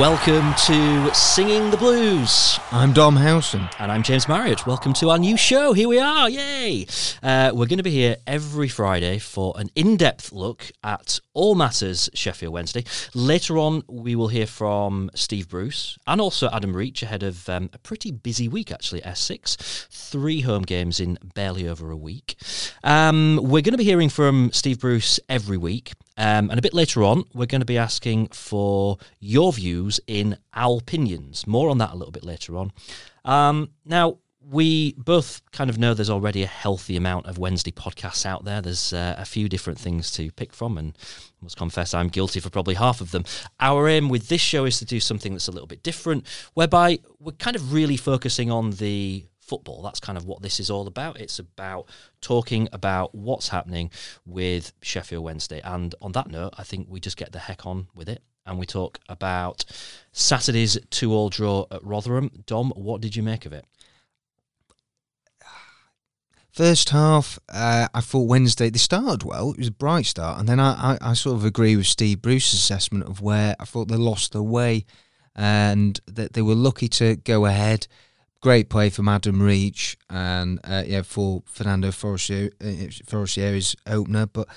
[0.00, 2.58] Welcome to Singing the Blues.
[2.72, 3.68] I'm Dom Howson.
[3.78, 4.66] And I'm James Marriott.
[4.66, 5.74] Welcome to our new show.
[5.74, 6.30] Here we are.
[6.30, 6.86] Yay!
[7.22, 11.54] Uh, we're going to be here every Friday for an in depth look at all
[11.54, 12.84] matters Sheffield Wednesday.
[13.14, 17.68] Later on, we will hear from Steve Bruce and also Adam Reach ahead of um,
[17.74, 19.86] a pretty busy week, actually, S6.
[19.90, 22.36] Three home games in barely over a week.
[22.82, 25.92] Um, we're going to be hearing from Steve Bruce every week.
[26.20, 30.36] Um, and a bit later on, we're going to be asking for your views in
[30.52, 31.46] our opinions.
[31.46, 32.72] More on that a little bit later on.
[33.24, 38.26] Um, now, we both kind of know there's already a healthy amount of Wednesday podcasts
[38.26, 38.60] out there.
[38.60, 40.92] There's uh, a few different things to pick from, and
[41.40, 43.24] I must confess I'm guilty for probably half of them.
[43.58, 46.98] Our aim with this show is to do something that's a little bit different, whereby
[47.18, 49.82] we're kind of really focusing on the football.
[49.82, 51.20] That's kind of what this is all about.
[51.20, 51.88] It's about
[52.20, 53.90] talking about what's happening
[54.24, 55.60] with Sheffield Wednesday.
[55.64, 58.58] And on that note, I think we just get the heck on with it and
[58.58, 59.64] we talk about
[60.12, 62.30] Saturday's two all draw at Rotherham.
[62.46, 63.64] Dom, what did you make of it?
[66.52, 69.52] First half, uh, I thought Wednesday they started well.
[69.52, 72.20] It was a bright start, and then I, I, I, sort of agree with Steve
[72.20, 74.84] Bruce's assessment of where I thought they lost their way,
[75.36, 77.86] and that they were lucky to go ahead
[78.40, 84.48] great play from Adam Reach and uh, yeah for Fernando Forestieri's uh, opener, but.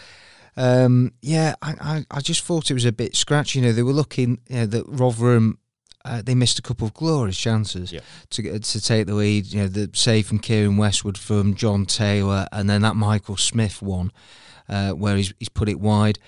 [0.55, 3.57] Um, yeah, I, I, I, just thought it was a bit scratchy.
[3.57, 5.57] You know, they were looking you know, that Rotherham
[6.05, 8.01] uh, they missed a couple of glorious chances yeah.
[8.31, 9.47] to to take the lead.
[9.47, 13.81] You know, the save from Keiren Westwood from Jon Taylor, and then that Michael Smith
[13.81, 14.11] one
[14.67, 16.19] uh, where he's he's put it wide.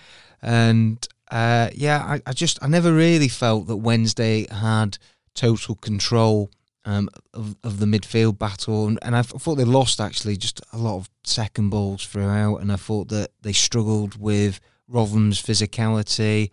[0.42, 4.98] And uh, yeah, I, I just I never really felt that Wednesday had
[5.34, 6.50] total control
[6.86, 10.78] um, of, of the midfield battle, and, and I thought they lost actually just a
[10.78, 16.52] lot of second balls throughout, and I thought that they struggled with Rotherham's physicality,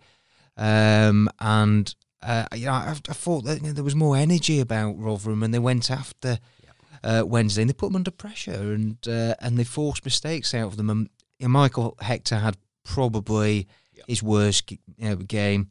[0.57, 4.59] um, and uh, you know I, I thought that you know, there was more energy
[4.59, 6.39] about Rotherham, and they went after
[7.03, 10.67] uh, Wednesday, and they put them under pressure, and uh, and they forced mistakes out
[10.67, 10.89] of them.
[10.89, 13.67] And you know, Michael Hector had probably
[14.07, 15.69] his worst you know, game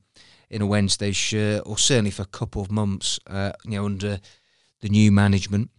[0.51, 4.21] in a Wednesday shirt, or certainly for a couple of months, uh, you know, under
[4.83, 5.71] the new management,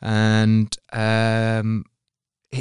[0.00, 1.84] and um,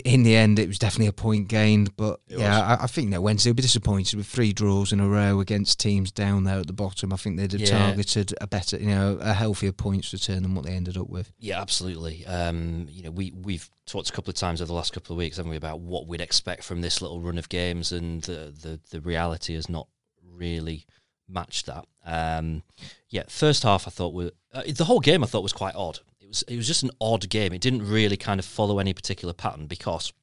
[0.03, 1.95] in the end, it was definitely a point gained.
[1.95, 4.99] But it yeah, I, I, think that Wednesday will be disappointed with three draws in
[4.99, 7.13] a row against teams down there at the bottom.
[7.13, 7.77] I think they'd have yeah.
[7.87, 11.31] targeted a better, you know, a healthier points return than what they ended up with.
[11.39, 12.25] Yeah, absolutely.
[12.25, 15.17] Um, you know, we we've talked a couple of times over the last couple of
[15.17, 18.53] weeks, haven't we, about what we'd expect from this little run of games, and the
[18.59, 19.87] the, the reality is not
[20.33, 20.85] really
[21.27, 21.85] matched that.
[22.05, 22.63] Um,
[23.09, 25.99] yeah, first half I thought were uh, the whole game I thought was quite odd.
[26.19, 27.53] It was it was just an odd game.
[27.53, 30.13] It didn't really kind of follow any particular pattern because,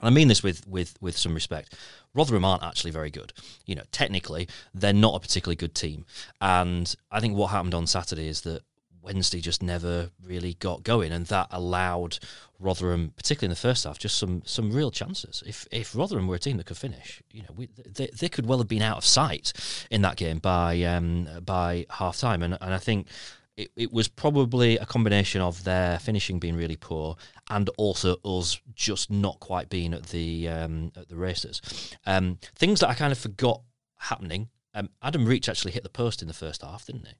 [0.00, 1.74] and I mean this with with with some respect,
[2.14, 3.32] Rotherham aren't actually very good.
[3.66, 6.04] You know, technically they're not a particularly good team,
[6.40, 8.62] and I think what happened on Saturday is that
[9.02, 12.18] Wednesday just never really got going, and that allowed
[12.58, 15.42] Rotherham, particularly in the first half, just some some real chances.
[15.46, 18.46] If if Rotherham were a team that could finish, you know, we, they they could
[18.46, 19.52] well have been out of sight
[19.90, 23.08] in that game by um, by half time, and and I think.
[23.54, 27.16] It, it was probably a combination of their finishing being really poor
[27.50, 31.60] and also us just not quite being at the um, at the races.
[32.06, 33.60] Um, things that I kind of forgot
[33.98, 34.48] happening.
[34.72, 37.14] Um, Adam Reach actually hit the post in the first half, didn't he?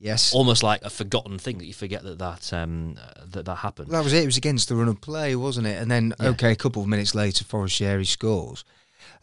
[0.00, 3.90] Yes, almost like a forgotten thing that you forget that that um, that that happened.
[3.90, 4.22] That was it.
[4.22, 5.80] It was against the run of play, wasn't it?
[5.80, 6.28] And then yeah.
[6.30, 8.64] okay, a couple of minutes later, Forestieri scores,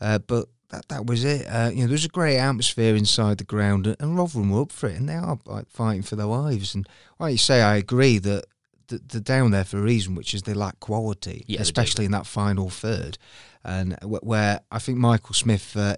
[0.01, 1.45] uh, but that that was it.
[1.47, 4.71] Uh, you know, there was a great atmosphere inside the ground, and Rotherham were up
[4.73, 6.75] for it, and they are like, fighting for their lives.
[6.75, 6.87] And
[7.19, 8.43] like you say, I agree that
[8.87, 12.25] they're down there for a reason, which is they lack quality, yeah, especially in that
[12.25, 13.17] final third,
[13.63, 15.75] and where I think Michael Smith.
[15.77, 15.95] Uh,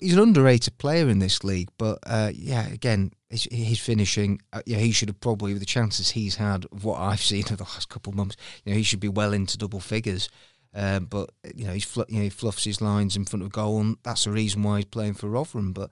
[0.00, 4.62] he's, an underrated player in this league, but uh, yeah, again, his, his finishing, uh,
[4.66, 7.56] yeah, he should have probably, with the chances he's had of what I've seen in
[7.56, 10.28] the last couple of months, you know, he should be well into double figures.
[10.72, 13.80] Um, but you know, fl- you know, he fluffs his lines in front of goal,
[13.80, 15.72] and that's the reason why he's playing for Rotherham.
[15.72, 15.90] But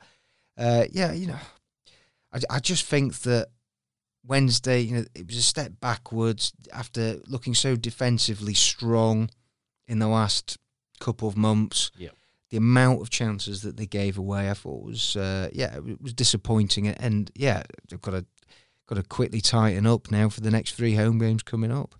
[0.56, 1.38] uh, yeah, you know,
[2.32, 3.48] I, I just think that
[4.24, 9.30] Wednesday, you know, it was a step backwards after looking so defensively strong
[9.88, 10.58] in the last
[11.00, 11.90] couple of months.
[11.96, 12.10] Yeah
[12.50, 16.12] the amount of chances that they gave away, I thought was uh, yeah, it was
[16.12, 16.88] disappointing.
[16.88, 18.26] And yeah, they've got to
[18.86, 21.94] got to quickly tighten up now for the next three home games coming up.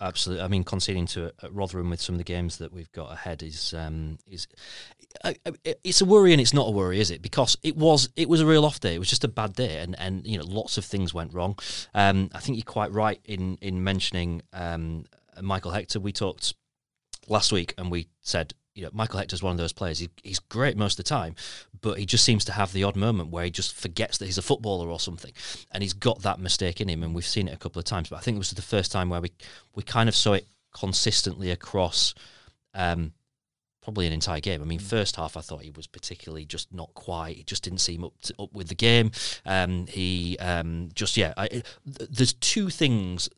[0.00, 0.42] Absolutely.
[0.42, 3.74] I mean, conceding to Rotherham with some of the games that we've got ahead is
[3.74, 4.46] um, is
[5.22, 5.34] uh,
[5.84, 7.20] it's a worry and it's not a worry, is it?
[7.20, 8.94] Because it was it was a real off day.
[8.94, 11.58] It was just a bad day, and, and you know lots of things went wrong.
[11.94, 15.04] Um, I think you're quite right in in mentioning um,
[15.42, 16.00] Michael Hector.
[16.00, 16.54] We talked
[17.28, 19.98] last week and we said you know, Michael Hector's one of those players.
[19.98, 21.34] He, he's great most of the time,
[21.80, 24.38] but he just seems to have the odd moment where he just forgets that he's
[24.38, 25.32] a footballer or something,
[25.72, 27.02] and he's got that mistake in him.
[27.02, 28.10] And we've seen it a couple of times.
[28.10, 29.32] But I think this was the first time where we
[29.74, 32.14] we kind of saw it consistently across.
[32.74, 33.12] Um,
[33.82, 34.60] probably an entire game.
[34.60, 37.36] I mean, first half I thought he was particularly just not quite.
[37.36, 39.12] He just didn't seem up to, up with the game.
[39.46, 41.32] Um, he um, just yeah.
[41.36, 43.30] I, th- there's two things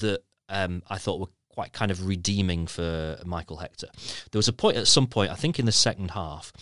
[0.00, 3.88] that um, I thought were quite kind of redeeming for Michael Hector.
[4.30, 6.52] There was a point at some point, I think in the second half,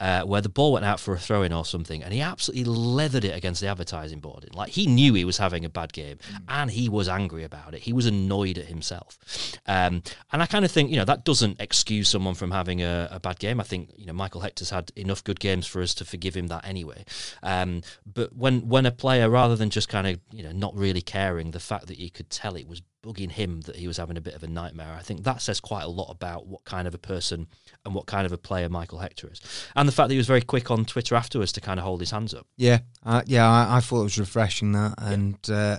[0.00, 2.64] uh, where the ball went out for a throw in or something, and he absolutely
[2.64, 4.48] leathered it against the advertising board.
[4.54, 6.42] Like he knew he was having a bad game, mm.
[6.48, 7.82] and he was angry about it.
[7.82, 9.18] He was annoyed at himself,
[9.66, 10.02] um,
[10.32, 13.20] and I kind of think you know that doesn't excuse someone from having a, a,
[13.20, 13.60] bad game.
[13.60, 16.48] I think you know Michael Hector's had enough good games for us to forgive him
[16.48, 17.04] that anyway.
[17.42, 21.02] Um, but when when a player, rather than just kind of you know not really
[21.02, 24.16] caring, the fact that you could tell it was bugging him that he was having
[24.16, 24.94] a bit of a nightmare.
[24.98, 27.46] I think that says quite a lot about what kind of a person
[27.84, 29.40] and what kind of a player Michael Hector is,
[29.76, 32.00] and the fact that he was very quick on Twitter afterwards to kind of hold
[32.00, 32.46] his hands up.
[32.56, 35.56] Yeah, uh, yeah, I, I, thought it was refreshing that, and yeah.
[35.56, 35.78] uh,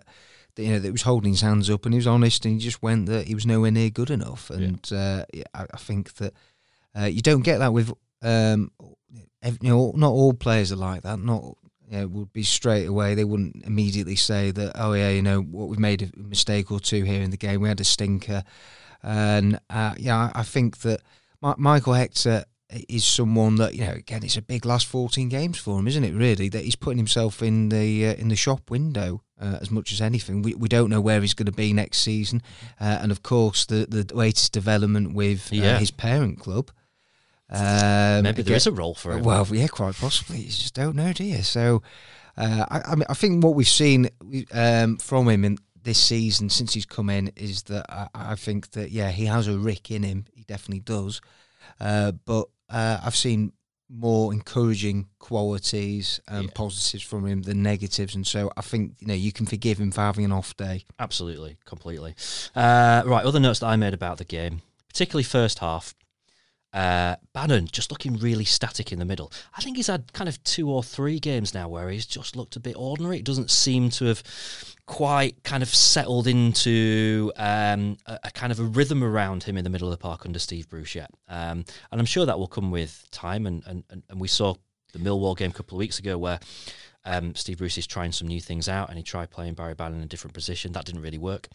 [0.55, 2.55] that, you know that he was holding his hands up and he was honest, and
[2.55, 5.43] he just went that he was nowhere near good enough, and uh, yeah.
[5.53, 6.33] uh, I, I, think that
[6.99, 7.93] uh, you don't get that with.
[8.21, 8.71] Um,
[9.61, 11.19] you know, not all players are like that.
[11.19, 11.55] Not
[11.89, 13.15] you know, would be straight away.
[13.15, 16.79] They wouldn't immediately say that, oh yeah, you know, what we've made a mistake or
[16.79, 17.61] two here in the game.
[17.61, 18.43] We had a stinker,
[19.01, 21.01] and uh, yeah, I think that
[21.41, 22.45] Michael Hector
[22.87, 23.93] is someone that you know.
[23.93, 26.13] Again, it's a big last fourteen games for him, isn't it?
[26.13, 29.91] Really, that he's putting himself in the uh, in the shop window uh, as much
[29.91, 30.41] as anything.
[30.41, 32.41] We we don't know where he's going to be next season,
[32.79, 35.79] uh, and of course the the latest development with uh, yeah.
[35.79, 36.71] his parent club.
[37.51, 39.23] Um, Maybe there again, is a role for him.
[39.23, 40.41] Well, yeah, quite possibly.
[40.41, 41.41] You just don't know, do you?
[41.41, 41.81] So,
[42.37, 44.09] uh, I, I, mean, I think what we've seen
[44.51, 48.71] um, from him in this season since he's come in is that I, I, think
[48.71, 50.25] that yeah, he has a Rick in him.
[50.35, 51.21] He definitely does.
[51.79, 53.53] Uh, but uh, I've seen
[53.89, 56.51] more encouraging qualities and yeah.
[56.53, 59.91] positives from him than negatives, and so I think you know you can forgive him
[59.91, 60.85] for having an off day.
[60.99, 62.15] Absolutely, completely.
[62.55, 65.95] Uh, right, other notes that I made about the game, particularly first half.
[66.71, 69.31] Uh, Bannan just looking really static in the middle.
[69.57, 72.55] I think he's had kind of two or three games now where he's just looked
[72.55, 73.17] a bit ordinary.
[73.17, 74.23] It doesn't seem to have
[74.85, 79.63] quite kind of settled into um, a, a, kind of a rhythm around him in
[79.63, 81.11] the middle of the park under Steve Bruce yet.
[81.27, 83.47] Um, and I'm sure that will come with time.
[83.47, 84.55] And, and, and we saw
[84.93, 86.39] the Millwall game a couple of weeks ago where
[87.05, 89.99] um, Steve Bruce is trying some new things out and he tried playing Barry Bannan
[89.99, 90.71] in a different position.
[90.73, 91.47] That didn't really work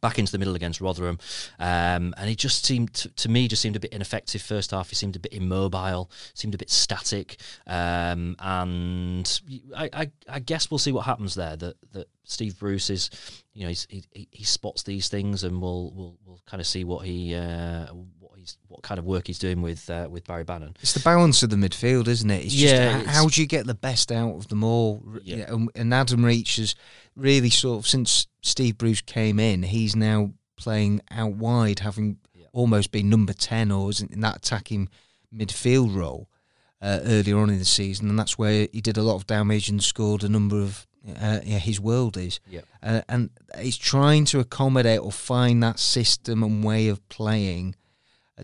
[0.00, 1.18] back into the middle against Rotherham,
[1.58, 4.88] um, and he just seemed to, to, me just seemed a bit ineffective first half.
[4.88, 9.40] He seemed a bit immobile, seemed a bit static, um, and
[9.76, 11.56] I, I, I, guess we'll see what happens there.
[11.56, 13.10] That that Steve Bruce is,
[13.54, 17.06] you know, he, he spots these things, and we'll we'll, we'll kind of see what
[17.06, 17.86] he uh,
[18.46, 20.76] he's what kind of work he's doing with uh, with Barry Bannan.
[20.80, 22.46] It's the balance of the midfield, isn't it?
[22.46, 23.02] It's yeah.
[23.02, 25.02] Just, how do you get the best out of them all?
[25.22, 25.46] Yeah.
[25.46, 26.74] Know, and Adam Reach has
[27.14, 32.46] really sort of since Steve Bruce came in, he's now playing out wide, having yeah.
[32.52, 34.88] almost been number ten or in that attacking
[35.34, 36.28] midfield role.
[36.82, 39.70] Uh, earlier on in the season, and that's where he did a lot of damage
[39.70, 42.40] and scored a number of uh, yeah, his world is.
[42.48, 42.62] Yeah.
[42.82, 47.74] Uh, and he's trying to accommodate or find that system and way of playing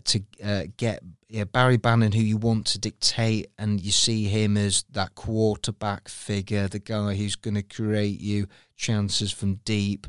[0.01, 4.55] to uh, get yeah, Barry Bannan, who you want to dictate, and you see him
[4.55, 10.05] as that quarterback figure, the guy who's going to create you chances from deep,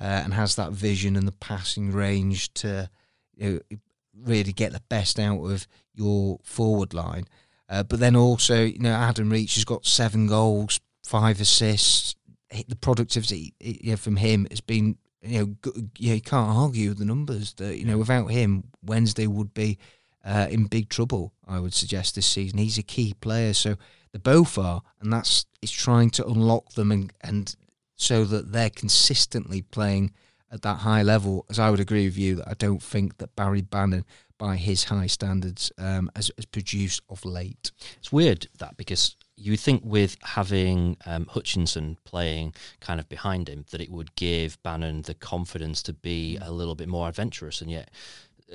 [0.00, 2.88] uh, and has that vision and the passing range to
[3.36, 3.78] you know,
[4.18, 7.26] really get the best out of your forward line.
[7.68, 12.14] Uh, but then also, you know, Adam Reach has got seven goals, five assists.
[12.50, 17.04] The productivity you know, from him has been you know, you can't argue with the
[17.04, 17.54] numbers.
[17.54, 19.78] That you know, without him, Wednesday would be
[20.24, 21.32] uh, in big trouble.
[21.46, 22.58] I would suggest this season.
[22.58, 23.76] He's a key player, so
[24.12, 27.54] they both are, and that's it's trying to unlock them and and
[27.94, 30.12] so that they're consistently playing
[30.50, 31.46] at that high level.
[31.48, 34.04] As I would agree with you that I don't think that Barry Bannan,
[34.38, 37.70] by his high standards, um, has, has produced of late.
[37.98, 43.64] It's weird that because you think with having um, Hutchinson playing kind of behind him
[43.70, 47.70] that it would give Bannan the confidence to be a little bit more adventurous, and
[47.70, 47.90] yet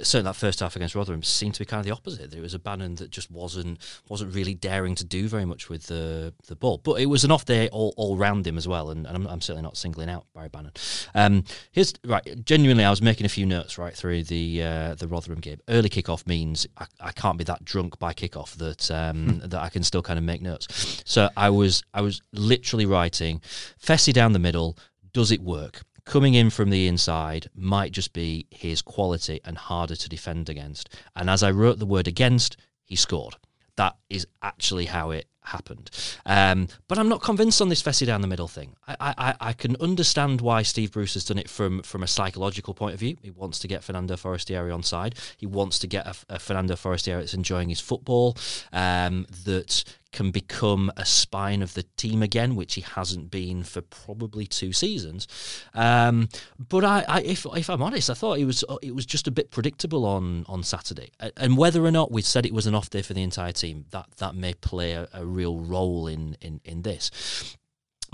[0.04, 2.34] certainly that first half against Rotherham seemed to be kind of the opposite.
[2.34, 5.88] It was a Bannan that just wasn't wasn't really daring to do very much with
[5.88, 6.78] the the ball.
[6.78, 9.28] But it was an off day all, all round him as well, and, and I'm,
[9.28, 10.72] I'm, certainly not singling out Barry Bannan.
[11.16, 12.46] Um, here's right.
[12.46, 15.60] Genuinely, I was making a few notes right through the uh, the Rotherham game.
[15.68, 19.48] Early kickoff means I, I can't be that drunk by kickoff that um, hmm.
[19.48, 21.04] that I can still kind of make notes.
[21.06, 23.42] So I was I was literally writing
[23.82, 24.78] Fessy down the middle.
[25.14, 25.82] Does it work?
[26.08, 30.90] Coming in from the inside might just be his quality and harder to defend against.
[31.16, 33.36] And as I wrote the word against, he scored.
[33.76, 35.92] That is actually how it happened.
[36.26, 38.76] Um, but I'm not convinced on this Fessy down the middle thing.
[38.88, 42.74] I, I, I can understand why Steve Bruce has done it from, from a psychological
[42.74, 43.18] point of view.
[43.22, 45.16] He wants to get Fernando Forestieri on side.
[45.38, 48.36] He wants to get a, a Fernando Forestieri that's enjoying his football,
[48.74, 53.82] um, that can become a spine of the team again, which he hasn't been for
[53.82, 55.28] probably two seasons.
[55.74, 59.28] Um, but I, I, if if I'm honest, I thought it was it was just
[59.28, 62.76] a bit predictable on on Saturday, and whether or not we said it was an
[62.76, 66.38] off day for the entire team, that that may play a, a real role in
[66.42, 67.58] in in this.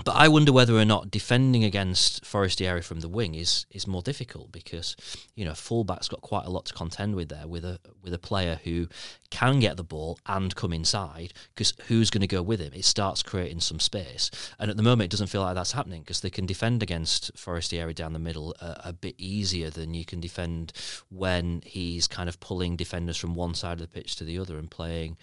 [0.02, 4.02] But I wonder whether or not defending against Forestieri from the wing is is more
[4.02, 4.96] difficult because
[5.36, 8.18] you know fullback's got quite a lot to contend with there with a with a
[8.18, 8.88] player who
[9.30, 12.72] can get the ball and come inside because who's going to go with him?
[12.74, 16.02] It starts creating some space, and at the moment it doesn't feel like that's happening
[16.02, 20.04] because they can defend against Forestieri down the middle a, a bit easier than you
[20.04, 20.72] can defend
[21.08, 24.58] when he's kind of pulling defenders from one side of the pitch to the other
[24.58, 25.16] and playing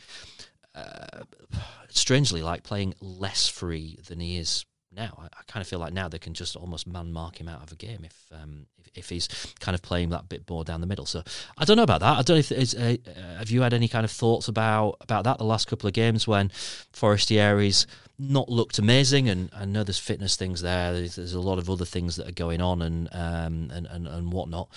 [1.89, 5.17] strangely like playing less free than he is now.
[5.17, 7.63] I, I, kind of feel like now they can just almost man mark him out
[7.63, 9.27] of a game if, um, if, if he's
[9.59, 11.05] kind of playing that bit more down the middle.
[11.05, 11.23] So
[11.57, 12.17] I don't know about that.
[12.17, 15.23] I don't know if uh, uh, have you had any kind of thoughts about about
[15.25, 16.51] that the last couple of games when
[16.93, 17.87] Forestieri's
[18.19, 20.93] not looked amazing, and I know there's fitness things there.
[20.93, 24.07] There's, there's a lot of other things that are going on and um, and, and
[24.07, 24.69] and whatnot.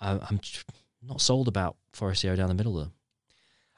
[0.00, 0.40] I, I'm
[1.02, 2.90] not sold about Forestieri down the middle though.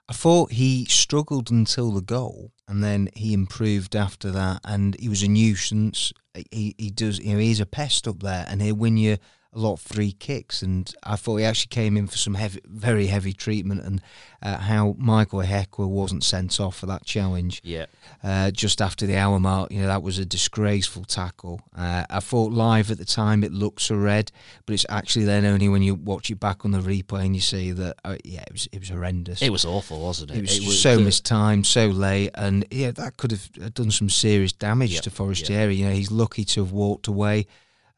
[0.09, 4.61] I thought he struggled until the goal, and then he improved after that.
[4.65, 6.13] And he was a nuisance.
[6.51, 9.17] He he does you know he's a pest up there, and he'll win you
[9.55, 12.61] a lot of free kicks, and I thought he actually came in for some heavy,
[12.67, 14.03] very heavy treatment, and
[14.43, 17.61] uh, how Michael Ihiekwe wasn't sent off for that challenge.
[17.65, 17.87] Yeah.
[18.23, 21.61] Uh, just after the hour mark, you know that was a disgraceful tackle.
[21.77, 24.33] Uh, I thought live at the time it looks a red,
[24.67, 27.41] but it's actually then only when you watch it back on the replay and you
[27.41, 29.41] see that uh, yeah, it was it was horrendous.
[29.41, 30.39] It was awful, wasn't it?
[30.39, 34.11] It was, it was so mistimed, so late, and yeah, that could have done some
[34.11, 35.77] serious damage Yep, to Forestieri.
[35.77, 37.47] You know, he's lucky to have walked away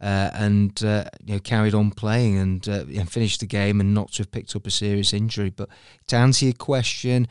[0.00, 3.94] uh, and uh, you know carried on playing and, uh, and finished the game and
[3.94, 5.50] not to have picked up a serious injury.
[5.50, 5.68] But
[6.08, 7.28] to answer your question,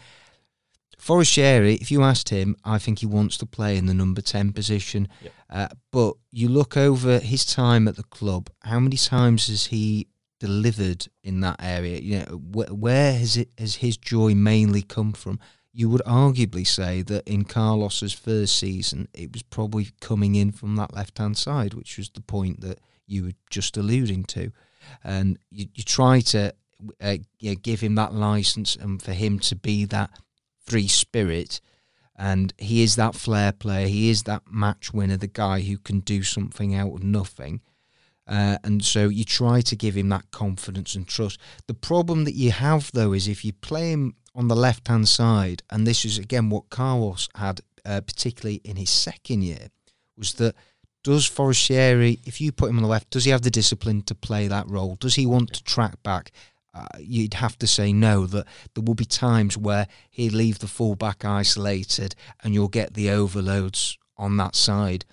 [0.97, 4.51] Forestieri, if you asked him, I think he wants to play in the number ten
[4.51, 5.07] position.
[5.21, 5.33] Yep.
[5.49, 10.07] Uh, but you look over his time at the club, how many times has he
[10.39, 11.99] delivered in that area?
[11.99, 15.39] You know, wh- where has it has his joy mainly come from?
[15.75, 20.77] You would arguably say that in Carlos's first season, it was probably coming in from
[20.77, 24.53] that left hand side, which was the point that you were just alluding to.
[25.03, 26.53] And you, you try to
[27.01, 30.11] uh, you know, give him that license and for him to be that
[30.65, 31.59] free spirit.
[32.15, 35.99] And he is that flair player, he is that match winner, the guy who can
[35.99, 37.59] do something out of nothing.
[38.25, 41.37] Uh, and so you try to give him that confidence and trust.
[41.67, 45.07] The problem that you have, though, is if you play him on the left hand
[45.07, 49.69] side, and this is again what Carlos had, uh, particularly in his second year,
[50.17, 50.55] was that
[51.03, 54.15] does Forestieri, if you put him on the left, does he have the discipline to
[54.15, 54.95] play that role?
[54.95, 56.31] Does he want to track back?
[56.73, 58.25] Uh, you'd have to say no.
[58.25, 63.11] That there will be times where he'd leave the fullback isolated, and you'll get the
[63.11, 65.05] overloads on that side.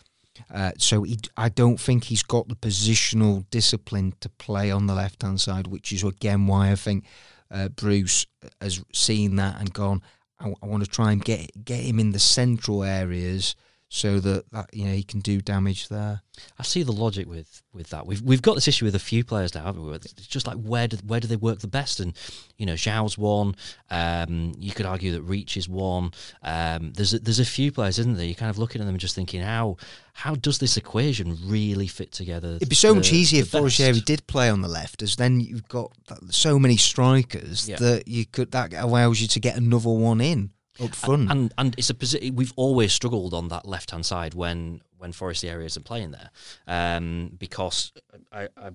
[0.52, 4.94] Uh, so he, I don't think he's got the positional discipline to play on the
[4.94, 7.04] left hand side, which is again why I think
[7.52, 8.26] uh, Bruce
[8.60, 10.02] has seen that and gone.
[10.40, 13.54] I, I want to try and get get him in the central areas
[13.94, 16.22] so that, that you know he can do damage there.
[16.58, 18.06] I see the logic with, with that.
[18.06, 19.92] We've we've got this issue with a few players now, haven't we?
[19.92, 22.00] It's just like where do where do they work the best?
[22.00, 22.14] And
[22.56, 23.54] you know, João's one.
[23.90, 26.12] Um, you could argue that Reach is one.
[26.42, 28.24] Um, there's a, there's a few players, isn't there?
[28.24, 29.76] You're kind of looking at them and just thinking, how
[30.14, 32.54] how does this equation really fit together?
[32.56, 35.16] It'd be so the- much easier the if Forestieri did play on the left, as
[35.16, 35.92] then you've got
[36.30, 37.76] so many strikers Yeah.
[37.76, 41.30] that you could that allows you to get another one in up front.
[41.30, 45.12] And and it's a position we've always struggled on that left hand side when when
[45.12, 46.30] Forestieri isn't playing there,
[46.66, 47.92] um, because
[48.30, 48.70] I, I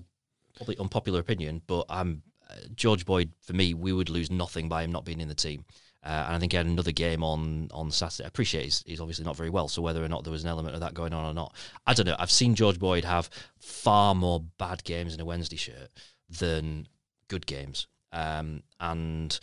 [0.54, 3.74] probably unpopular opinion, but I'm uh, George Boyd for me.
[3.74, 5.64] We would lose nothing by him not being in the team.
[6.04, 8.24] Uh, and I think he had another game on on Saturday.
[8.24, 10.50] I appreciate he's, he's obviously not very well, so whether or not there was an
[10.50, 12.16] element of that going on or not, I don't know.
[12.18, 13.28] I've seen George Boyd have
[13.58, 15.90] far more bad games in a Wednesday shirt
[16.30, 16.86] than
[17.26, 19.38] good games, um, and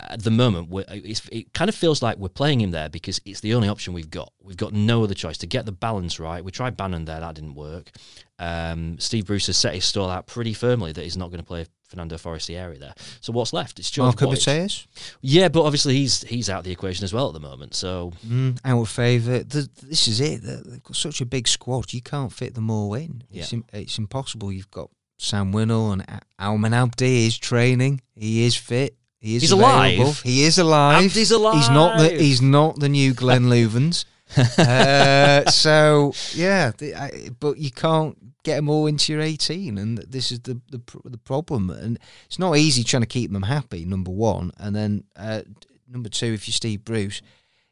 [0.00, 3.40] at the moment, it's, it kind of feels like we're playing him there because it's
[3.40, 4.32] the only option we've got.
[4.42, 6.44] We've got no other choice to get the balance right.
[6.44, 7.90] We tried Bannan there, that didn't work.
[8.38, 11.46] Um, Steve Bruce has set his stall out pretty firmly that he's not going to
[11.46, 12.94] play Fernando Forestieri there.
[13.20, 13.78] So what's left?
[13.78, 14.30] It's George Marco.
[14.30, 14.86] Matias?
[15.20, 17.74] Yeah, but obviously he's he's out of the equation as well at the moment.
[17.74, 19.48] So Mm, our favourite.
[19.50, 20.42] This is it.
[20.42, 21.92] They- They've got such a big squad.
[21.92, 23.22] You can't fit them all in.
[23.30, 23.58] It's, Yeah.
[23.58, 24.50] im- it's impossible.
[24.50, 28.00] You've got Sam Winnall and Almen Abdi is training.
[28.16, 28.96] He is fit.
[29.22, 30.04] He is He's available.
[30.06, 30.20] alive?
[30.22, 31.04] He is alive.
[31.04, 32.10] Abdi's He's not the.
[32.10, 34.04] He's not the new Glenn Loovens.
[34.58, 39.98] uh, so yeah, the, I, but you can't get them all into your 18, and
[39.98, 41.70] this is the, the the problem.
[41.70, 43.84] And it's not easy trying to keep them happy.
[43.84, 45.42] Number one, and then uh,
[45.88, 47.22] number two, if you're Steve Bruce,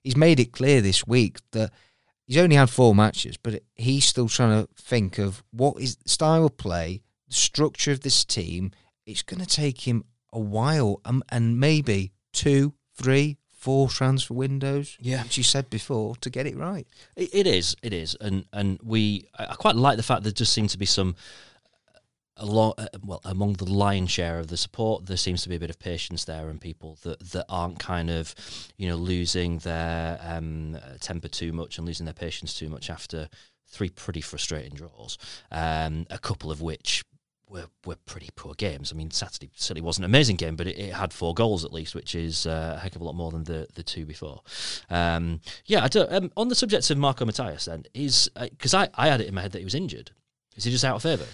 [0.04, 1.72] he's made it clear this week that
[2.28, 6.46] he's only had four matches, but he's still trying to think of what is style
[6.46, 8.70] of play, the structure of this team.
[9.04, 14.96] It's going to take him a while, um, and maybe two, three, four transfer windows.
[15.00, 15.22] Yeah.
[15.22, 16.86] which you said before to get it right.
[17.16, 20.34] It, it is, it is, and and we I quite like the fact that there
[20.34, 21.14] just seems to be some.
[22.36, 25.60] Along, uh, well, among the lion's share of the support, there seems to be a
[25.60, 28.34] bit of patience there, and people that, that aren't kind of,
[28.78, 33.28] you know, losing their um, temper too much and losing their patience too much after
[33.68, 35.18] three pretty frustrating draws.
[35.50, 37.04] Um, a couple of which
[37.50, 38.92] were were pretty poor games.
[38.92, 41.72] I mean, Saturday certainly wasn't an amazing game, but it, it had four goals at
[41.72, 44.42] least, which is uh, a heck of a lot more than the the two before.
[44.88, 49.20] Um, yeah, um, on the subject of Marco Matias, then is because I I had
[49.20, 50.12] it in my head that he was injured.
[50.56, 51.26] Is he just out of favour?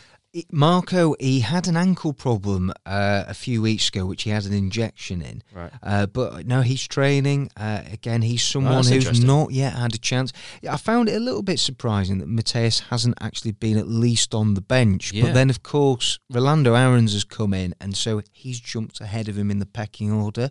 [0.51, 4.53] Marco, he had an ankle problem uh, a few weeks ago, which he had an
[4.53, 5.43] injection in.
[5.53, 5.73] Right.
[5.83, 7.51] Uh, but no, he's training.
[7.57, 10.33] Uh, again, he's someone that's who's not yet had a chance.
[10.69, 14.55] I found it a little bit surprising that Matias hasn't actually been at least on
[14.55, 15.13] the bench.
[15.13, 15.25] Yeah.
[15.25, 19.39] But then, of course, Rolando Aarons has come in, and so he's jumped ahead of
[19.39, 20.51] him in the pecking order.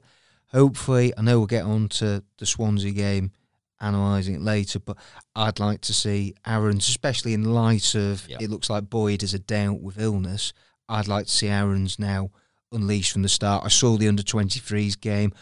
[0.51, 3.31] Hopefully, I know we'll get on to the Swansea game,
[3.79, 4.97] analysing it later, but
[5.35, 8.37] I'd like to see Aarons, especially in light of Yeah.
[8.39, 10.53] it looks like Boyd is a doubt with illness.
[10.87, 12.29] I'd like to see Aarons now
[12.71, 13.63] unleashed from the start.
[13.65, 15.33] I saw the under 23s game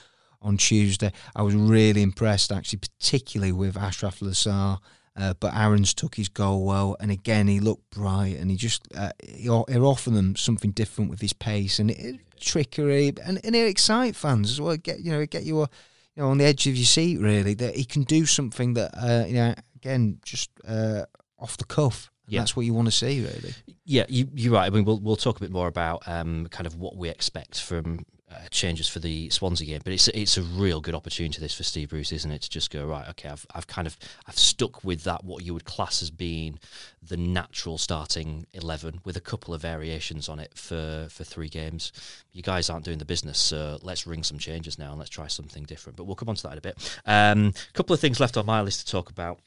[0.42, 1.12] on Tuesday.
[1.36, 4.80] I was really impressed, actually, particularly with Ashraf Lassar.
[5.16, 8.88] Uh, but Aarons took his goal well, and again he looked bright, and he just
[8.96, 13.56] uh, he, he offered them something different with his pace and it, trickery, and, and
[13.56, 14.76] it excite fans as well.
[14.76, 15.68] Get you know get you uh,
[16.16, 18.92] you know on the edge of your seat really that he can do something that
[18.96, 21.06] uh, you know again just uh,
[21.40, 22.10] off the cuff.
[22.26, 22.40] And Yeah.
[22.40, 23.54] That's what you want to see really.
[23.84, 24.66] Yeah, you, you're right.
[24.66, 27.60] I mean, we'll we'll talk a bit more about um, kind of what we expect
[27.60, 31.54] from uh, changes for the Swansea game, but it's it's a real good opportunity this
[31.54, 32.42] for Steve Bruce, isn't it?
[32.44, 33.08] To just go right.
[33.10, 36.60] Okay, I've I've kind of I've stuck with that what you would class as being
[37.02, 41.92] the natural starting eleven with a couple of variations on it for for three games.
[42.32, 45.28] You guys aren't doing the business, so let's ring some changes now and let's try
[45.28, 45.98] something different.
[45.98, 47.02] But we'll come on to that in a bit.
[47.06, 49.40] A um, couple of things left on my list to talk about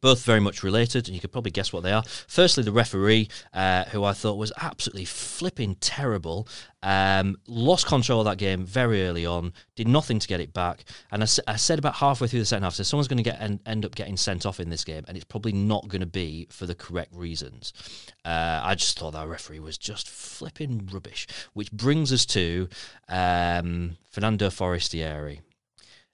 [0.00, 2.02] both very much related, and you could probably guess what they are.
[2.26, 6.48] Firstly, the referee, uh, who I thought was absolutely flipping terrible,
[6.82, 10.84] um, lost control of that game very early on, did nothing to get it back.
[11.10, 13.60] And I said about halfway through the second half, so someone's going to get en-
[13.66, 16.46] end up getting sent off in this game, and it's probably not going to be
[16.50, 17.72] for the correct reasons.
[18.24, 22.68] Uh, I just thought that referee was just flipping rubbish, which brings us to
[23.08, 25.40] um, Fernando Forestieri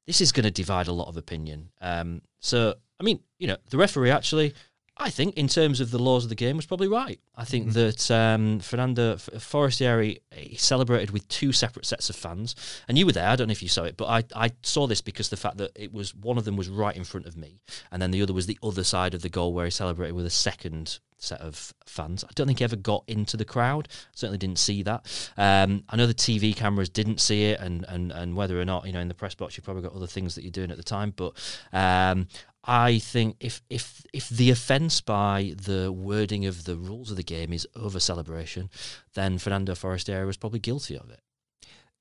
[0.09, 1.69] this is going to divide a lot of opinion.
[1.83, 4.55] Um, so, I mean, you know, the referee actually,
[5.01, 7.21] I think, in terms of the laws of the game, was probably right.
[7.37, 12.57] I think that um, Fernando F- Forestieri he celebrated with two separate sets of fans,
[12.89, 13.29] and you were there.
[13.29, 15.59] I don't know if you saw it, but I, I saw this because the fact
[15.59, 17.61] that it was one of them was right in front of me,
[17.93, 20.27] and then the other was the other side of the goal where he celebrated with
[20.27, 22.25] a second set of fans.
[22.25, 23.89] I don't think he ever got into the crowd.
[24.15, 25.31] Certainly didn't see that.
[25.37, 28.87] Um, I know the TV cameras didn't see it, and, and and whether or not
[28.87, 30.77] you know in the press box you've probably got other things that you're doing at
[30.77, 31.13] the time.
[31.15, 31.35] But
[31.73, 32.27] um,
[32.65, 37.23] I think if if if the offence by the wording of the rules of the
[37.23, 38.69] game is over celebration,
[39.15, 41.21] then Fernando Forestieri was probably guilty of it.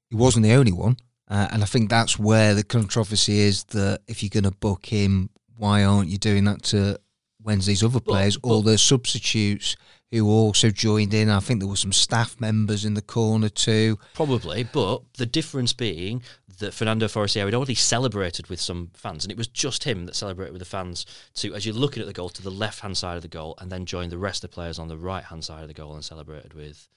[0.10, 0.98] He wasn't the only one,
[1.30, 3.66] uh, and I think that's where the controversy is.
[3.66, 7.00] That if you're going to book him, why aren't you doing that to
[7.42, 9.76] Wednesday's other players or but- the substitutes
[10.12, 11.30] who also joined in?
[11.30, 14.00] I think there were some staff members in the corner too.
[14.16, 16.24] Probably, but the difference being
[16.60, 20.16] that Fernando Forestieri had already celebrated with some fans, and it was just him that
[20.16, 21.06] celebrated with the fans.
[21.36, 23.56] To as you're looking at the goal to the left hand side of the goal,
[23.60, 25.74] and then joined the rest of the players on the right hand side of the
[25.74, 26.88] goal and celebrated with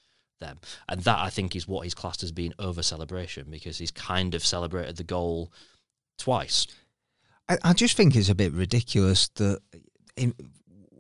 [0.41, 0.59] them.
[0.89, 4.35] And that I think is what he's classed as being over celebration because he's kind
[4.35, 5.53] of celebrated the goal
[6.19, 6.67] twice.
[7.49, 9.61] I, I just think it's a bit ridiculous that
[10.17, 10.35] in,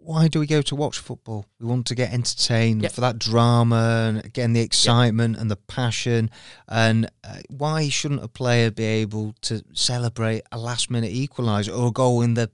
[0.03, 1.47] why do we go to watch football?
[1.61, 2.93] We want to get entertained Yep.
[2.93, 6.31] for that drama and again the excitement and the passion.
[6.69, 11.89] And uh, why shouldn't a player be able to celebrate a last minute equaliser or
[11.89, 12.51] a goal in the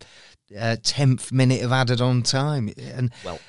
[0.58, 2.70] uh, tenth minute of added on time?
[2.78, 3.40] And Well,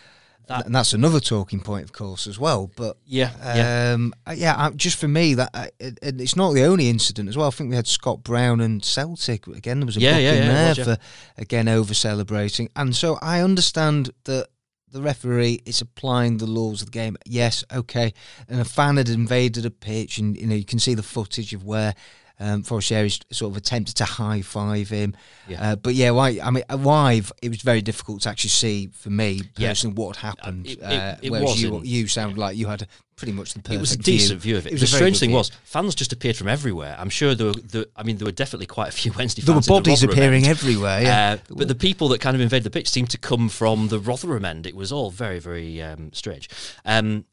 [0.47, 2.71] that and that's another talking point, of course, as well.
[2.75, 3.93] But yeah, yeah.
[3.93, 7.29] um, uh, yeah, just for me, that uh, it, it- it's not the only incident
[7.29, 7.47] as well.
[7.47, 9.79] I think we had Scott Brown and Celtic again.
[9.79, 10.83] There was a Yeah, book yeah, in yeah, there was, yeah.
[10.83, 10.97] for
[11.37, 14.47] again over celebrating, and so I understand that
[14.89, 17.17] the referee is applying the laws of the game.
[17.25, 18.13] Yes, okay,
[18.47, 21.53] and a fan had invaded a pitch, and you know you can see the footage
[21.53, 21.93] of where.
[22.39, 25.15] Um, Forestieri sort of attempted to high five him,
[25.47, 25.71] Yeah.
[25.71, 26.39] uh, but yeah, why?
[26.43, 29.69] I mean, uh, live it was very difficult to actually see for me Yeah.
[29.69, 30.67] personally what happened.
[30.67, 33.73] it- it- uh, it whereas you, you sound like you had pretty much the perfect
[33.75, 34.73] it was a decent view, of it.
[34.73, 35.37] was the strange thing view.
[35.37, 36.95] was, fans just appeared from everywhere.
[36.99, 39.55] I'm sure there were, there, I mean, there were definitely quite a few Wednesday there
[39.55, 40.51] were in the bodies appearing end.
[40.51, 41.01] everywhere.
[41.01, 43.87] Yeah, Uh, but the people that kind of invaded the pitch seemed to come from
[43.87, 44.67] the Rotherham end.
[44.67, 46.49] It was all very, very um, strange.
[46.85, 47.25] Um,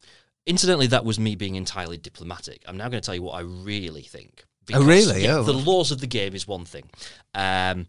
[0.47, 2.63] incidentally, that was me being entirely diplomatic.
[2.67, 4.44] I'm now going to tell you what I really think.
[4.73, 5.23] Oh, really?
[5.23, 5.43] yeah, Oh.
[5.43, 6.89] The laws of the game is one thing.
[7.33, 7.87] Um,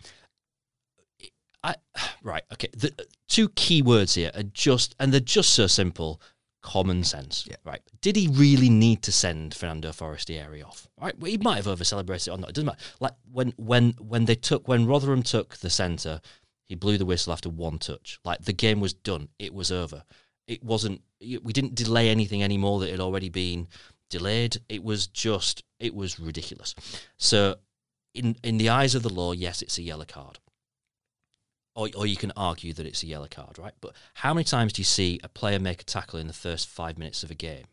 [1.63, 1.75] I
[2.23, 2.69] right okay.
[2.77, 2.93] The
[3.29, 6.21] two key words here are just, and they're just so simple.
[6.63, 7.57] Common sense, Yeah.
[7.65, 7.81] right?
[8.01, 10.89] Did he really need to send Fernando Forestieri off?
[11.01, 12.51] Right, well, he might have over celebrated or not.
[12.51, 12.79] It doesn't matter.
[12.99, 16.21] Like when when when they took when Rotherham took the centre,
[16.65, 18.19] he blew the whistle after one touch.
[18.25, 19.29] Like the game was done.
[19.39, 20.03] It was over.
[20.49, 21.03] It wasn't.
[21.21, 23.69] We didn't delay anything anymore that had already been
[24.11, 24.57] delayed.
[24.69, 25.63] It was just.
[25.79, 26.75] It was ridiculous.
[27.17, 27.57] So,
[28.15, 30.39] in in the eyes of the law, yes, it's a yellow card.
[31.75, 33.75] Or, or you can argue that it's a yellow card, right?
[33.83, 36.69] But how many times do you see a player make a tackle in the first
[36.69, 37.67] five minutes of a game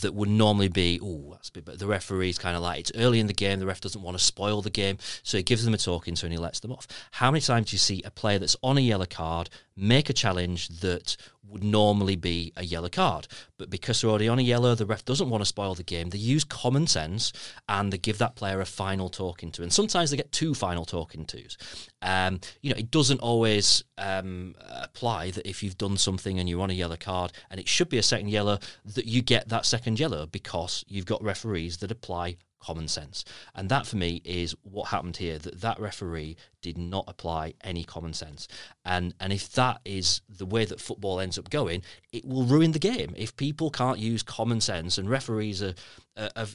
[0.00, 2.92] that would normally be, oh, that's a bit, but the referee's kind of like, it's
[2.94, 5.64] early in the game, the ref doesn't want to spoil the game, so he gives
[5.64, 6.86] them a talking to and he lets them off.
[7.12, 10.14] How many times do you see a player that's on a yellow card make a
[10.14, 11.16] challenge that
[11.48, 13.26] would normally be a yellow card,
[13.58, 16.10] but because they're already on a yellow, the ref doesn't want to spoil the game.
[16.10, 17.32] They use common sense
[17.68, 20.84] and they give that player a final talking to, and sometimes they get two final
[20.84, 21.56] talking tos.
[22.00, 26.62] Um, you know, it doesn't always um, apply that if you've done something and you're
[26.62, 29.66] on a yellow card and it should be a second yellow, that you get that
[29.66, 33.24] second yellow because you've got referees that apply common sense.
[33.54, 37.84] And that for me is what happened here that that referee did not apply any
[37.84, 38.48] common sense.
[38.84, 42.72] And and if that is the way that football ends up going, it will ruin
[42.72, 43.12] the game.
[43.16, 45.74] If people can't use common sense and referees are,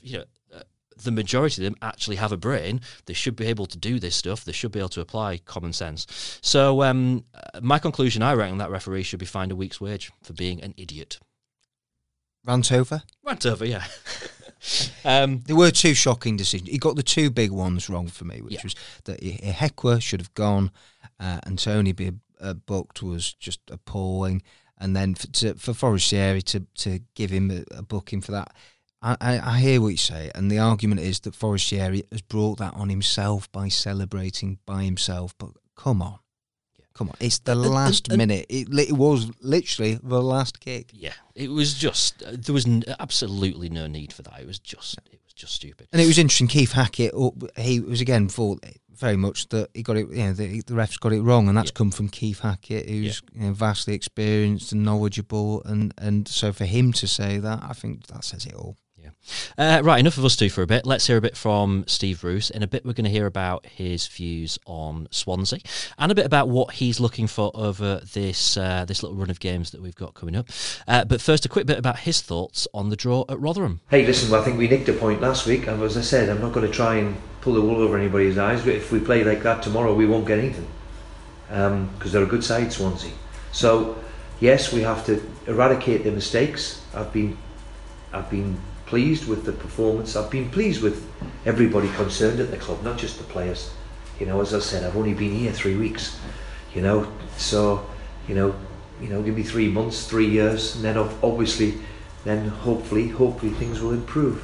[0.01, 0.23] you know,
[0.55, 0.63] uh,
[1.03, 2.81] the majority of them actually have a brain.
[3.05, 4.43] They should be able to do this stuff.
[4.43, 6.39] They should be able to apply common sense.
[6.41, 10.11] So, um, uh, my conclusion, I reckon that referee should be fined a week's wage
[10.23, 11.19] for being an idiot.
[12.43, 13.03] rant over.
[13.23, 13.85] Rant over, yeah.
[15.05, 16.69] um, There were two shocking decisions.
[16.69, 18.61] He got the two big ones wrong for me, which Yeah.
[18.63, 18.75] was
[19.05, 20.71] that Ihiekwe should have gone
[21.19, 24.41] uh, and Tony be uh, booked was just appalling.
[24.79, 28.53] And then for, to, for Forestieri to, to give him a, a booking for that.
[29.01, 32.57] I, I, I hear what you say, and the argument is that Forestieri has brought
[32.57, 35.35] that on himself by celebrating by himself.
[35.37, 36.17] But come on,
[36.97, 38.45] come on, it's the And- and- last and- minute.
[38.49, 40.89] It, it was literally the last kick.
[40.93, 44.39] yeah, it was just uh, there was n- absolutely no need for that.
[44.41, 45.87] It was just it was just stupid.
[45.93, 46.47] And it was interesting.
[46.47, 48.57] Keith Hackett, oh, he was again for
[48.95, 50.09] very much that he got it.
[50.09, 51.75] You know, the, the refs got it wrong, and that's Yeah.
[51.77, 55.61] come from Keith Hackett, who's you know, vastly experienced and knowledgeable.
[55.65, 58.75] And and so for him to say that, I think that says it all.
[59.57, 60.85] Uh, right, enough of us two for a bit.
[60.85, 62.49] Let's hear a bit from Steve Bruce.
[62.49, 65.59] In a bit, we're going to hear about his views on Swansea
[65.97, 69.39] and a bit about what he's looking for over this uh, this little run of
[69.39, 70.49] games that we've got coming up.
[70.87, 73.81] Uh, but first, a quick bit about his thoughts on the draw at Rotherham.
[73.89, 76.29] Hey, listen, well, I think we nicked a point last week, and as I said,
[76.29, 78.61] I'm not going to try and pull the wool over anybody's eyes.
[78.61, 80.67] But if we play like that tomorrow, we won't get anything
[81.47, 83.11] because they're a good side, Swansea.
[83.51, 83.97] So,
[84.39, 86.81] yes, we have to eradicate the mistakes.
[86.93, 87.37] I've been,
[88.11, 90.15] I've been pleased with the performance.
[90.15, 91.07] I've been pleased with
[91.45, 93.71] everybody concerned at the club, not just the players.
[94.19, 96.19] You know, as I said, I've only been here three weeks.
[96.73, 97.87] You know, so
[98.27, 98.55] you know,
[99.01, 101.75] you know, give me three months, three years, and then obviously,
[102.23, 104.43] then hopefully, hopefully things will improve.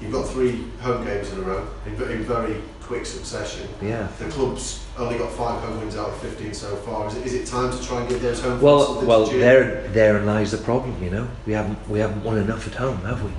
[0.00, 3.68] You've got three home games in a row in, very quick succession.
[3.80, 4.08] Yeah.
[4.18, 7.06] The club's only got five home wins out of 15 so far.
[7.06, 9.86] Is it, is it time to try and give those home wins Well, well, there,
[9.88, 11.00] therein lies the problem.
[11.02, 13.30] You know, we haven't, we haven't won enough at home, have we?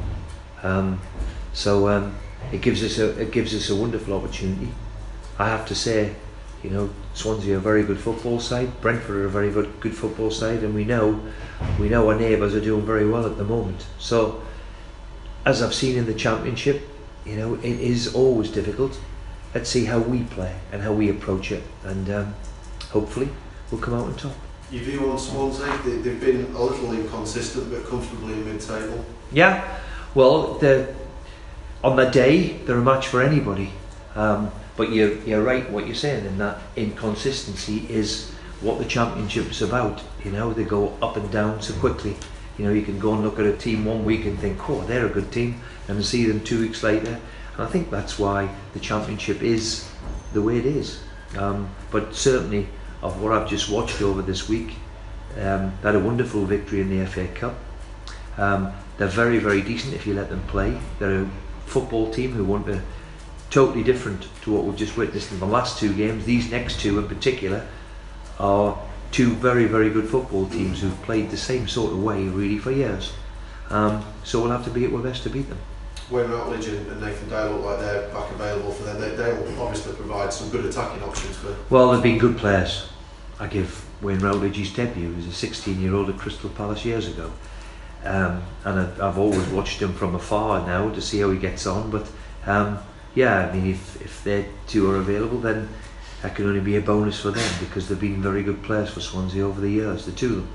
[0.63, 0.99] Um,
[1.53, 2.15] so um,
[2.51, 4.69] it gives us a, it gives us a wonderful opportunity.
[5.37, 6.15] I have to say,
[6.63, 8.81] you know, Swansea are a very good football side.
[8.81, 11.21] Brentford are a very good, good football side, and we know,
[11.79, 13.85] we know our neighbours are doing very well at the moment.
[13.99, 14.41] So,
[15.45, 16.87] as I've seen in the Championship,
[17.25, 18.99] you know, it is always difficult.
[19.53, 22.35] Let's see how we play and how we approach it, and um,
[22.89, 23.29] hopefully
[23.69, 24.35] we'll come out on top.
[24.71, 25.77] Your view on Swansea?
[25.85, 29.05] They, they've been a little inconsistent, but comfortably in mid-table.
[29.31, 29.79] Yeah,
[30.15, 30.93] well, the,
[31.83, 33.71] on the day they're a match for anybody.
[34.15, 39.49] Um, but you're, you're right what you're saying in that inconsistency is what the championship
[39.51, 40.01] is about.
[40.23, 42.15] You know, they go up and down so quickly.
[42.57, 44.81] You know, you can go and look at a team one week and think, oh,
[44.81, 47.19] they're a good team, and see them two weeks later.
[47.53, 49.89] And I think that's why the championship is
[50.33, 51.01] the way it is.
[51.37, 52.67] Um, but certainly,
[53.01, 54.75] of what I've just watched over this week,
[55.35, 57.55] um, they had a wonderful victory in the FA Cup.
[58.37, 60.77] Um, they're very, very decent if you let them play.
[60.99, 61.29] They're a
[61.65, 62.81] football team who want to
[63.49, 66.25] totally different to what we've just witnessed in the last two games.
[66.25, 67.67] These next two, in particular,
[68.39, 68.77] are
[69.11, 72.71] two very, very good football teams who've played the same sort of way really for
[72.71, 73.13] years.
[73.69, 75.59] Um, so we'll have to be at our best to beat them.
[76.09, 78.99] Wayne Routledge and, Nathan Dyer look like they're back available for them.
[78.99, 81.55] They, they will obviously provide some good attacking options for.
[81.69, 82.89] Well, they've been good players.
[83.39, 85.13] I give Wayne Routledge his debut.
[85.13, 87.31] Was a 16 year old at Crystal Palace years ago.
[88.05, 91.65] Um, and I've, I've always watched him from afar now to see how he gets
[91.65, 91.89] on.
[91.89, 92.09] But
[92.45, 92.79] um,
[93.15, 95.69] yeah, I mean, if, if they two are available, then
[96.21, 99.01] that can only be a bonus for them because they've been very good players for
[99.01, 100.49] Swansea over the years, the two of them.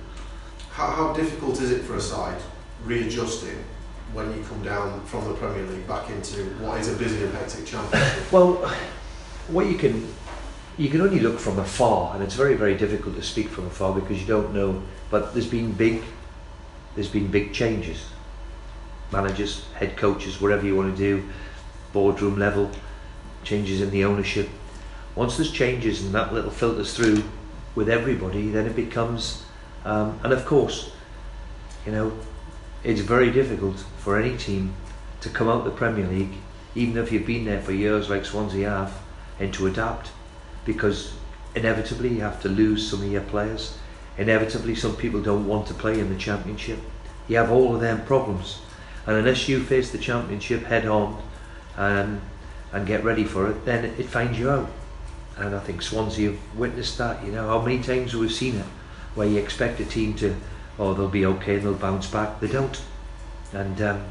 [0.71, 2.41] How, how difficult is it for a side
[2.85, 3.65] readjusting
[4.13, 7.33] when you come down from the Premier League back into what is a busy and
[7.35, 8.33] hectic championship?
[8.33, 8.55] Well,
[9.49, 10.07] what you can
[10.77, 13.93] you can only look from afar, and it's very very difficult to speak from afar
[13.95, 14.83] because you don't know.
[15.11, 16.03] But there's been big
[16.99, 18.07] there's been big changes,
[19.13, 21.29] managers, head coaches, whatever you want to do,
[21.93, 22.69] boardroom level,
[23.45, 24.49] changes in the ownership.
[25.15, 27.23] Once there's changes and that little filters through
[27.77, 29.45] with everybody, then it becomes,
[29.85, 30.91] um, and of course,
[31.87, 32.13] you know,
[32.83, 34.75] it's very difficult for any team
[35.21, 36.35] to come out the Premier League,
[36.75, 38.99] even if you've been there for years like Swansea have,
[39.39, 40.11] and to adapt,
[40.65, 41.13] because
[41.55, 43.79] inevitably you have to lose some of your players.
[44.19, 46.79] Inevitably, some people don't want to play in the Championship.
[47.29, 48.61] You have all of them problems,
[49.07, 51.23] and unless you face the Championship head on
[51.77, 52.21] and
[52.73, 54.71] and get ready for it, then it, it finds you out.
[55.37, 57.25] And I think Swansea have witnessed that.
[57.25, 58.67] You know how many times we've seen it,
[59.15, 60.37] where you expect a team to,
[60.79, 62.41] oh, they'll be okay, and they'll bounce back.
[62.41, 62.83] They don't,
[63.53, 64.05] and um,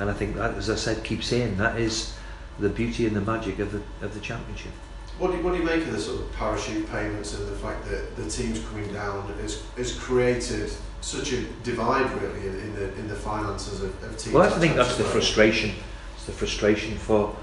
[0.00, 2.14] and I think that, as I said, keep saying that is
[2.58, 4.72] the beauty and the magic of the of the championship.
[5.18, 7.56] What do, you, what do you make of the sort of parachute payments and the
[7.56, 12.74] fact that the teams coming down has, has created such a divide really in, in
[12.74, 14.34] the in the finances of, of teams?
[14.34, 15.72] Well, I think that's the frustration.
[16.14, 17.34] It's the frustration for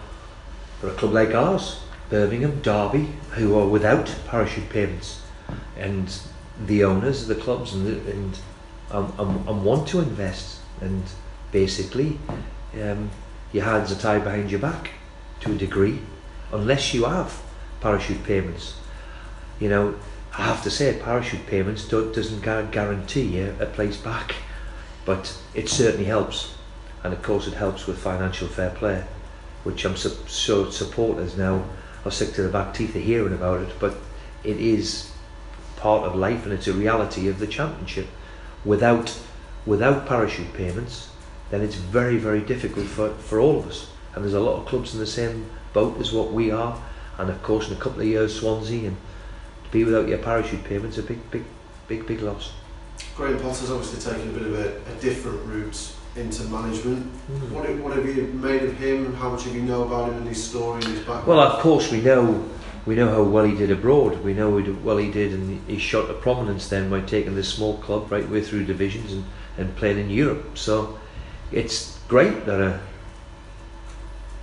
[0.80, 5.22] for a club like ours, Birmingham, Derby, who are without parachute payments,
[5.78, 6.18] and
[6.68, 8.40] the owners of the clubs and the, and
[8.92, 11.04] um, um, um, want to invest and
[11.52, 12.20] basically
[12.82, 13.10] um,
[13.52, 14.92] your hands are tied behind your back
[15.42, 16.00] to a degree
[16.54, 17.42] unless you have
[17.86, 18.74] parachute payments.
[19.60, 19.96] You know,
[20.36, 24.34] I have to say, parachute payments do, doesn't guarantee you a place back,
[25.06, 26.56] but it certainly helps,
[27.04, 29.04] and of course it helps with financial fair play,
[29.64, 31.64] which I'm su- so supporters now
[32.04, 33.96] are sick to the back teeth of hearing about it, but
[34.44, 35.12] it is
[35.78, 38.08] part of life and it's a reality of the championship.
[38.64, 39.16] Without
[39.68, 41.10] without parachute payments,
[41.52, 43.92] then it's very very difficult for, for all of us.
[44.16, 46.82] And there's a lot of clubs in the same boat as what we are,
[47.18, 48.98] and of course in a couple of years Swansea and
[49.66, 51.44] to be without your parachute payments a big big
[51.88, 52.54] big big loss.
[53.16, 57.12] Graham Potter's obviously taken a bit of a, a different route into management.
[57.30, 57.52] Mm.
[57.52, 59.14] What, have- what have you made of him?
[59.16, 61.28] How much have you know about him and his story and his background?
[61.28, 62.50] Well, of course, we know
[62.86, 64.24] we know how well he did abroad.
[64.24, 67.50] We know how well he did, and he shot to prominence then by taking this
[67.50, 69.26] small club right way through divisions and,
[69.58, 70.58] and playing in Europe.
[70.58, 71.00] So
[71.52, 72.80] it's great that a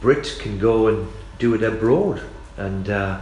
[0.00, 1.08] Brit can go and
[1.38, 2.20] do it abroad,
[2.56, 3.20] and uh,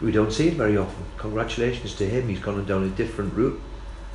[0.00, 1.04] we don't see it very often.
[1.16, 2.28] Congratulations to him.
[2.28, 3.60] He's gone down a different route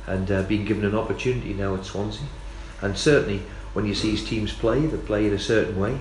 [0.06, 2.26] and uh, been given an opportunity now at Swansea.
[2.80, 5.98] And certainly, when you see his teams play, they play in a certain way.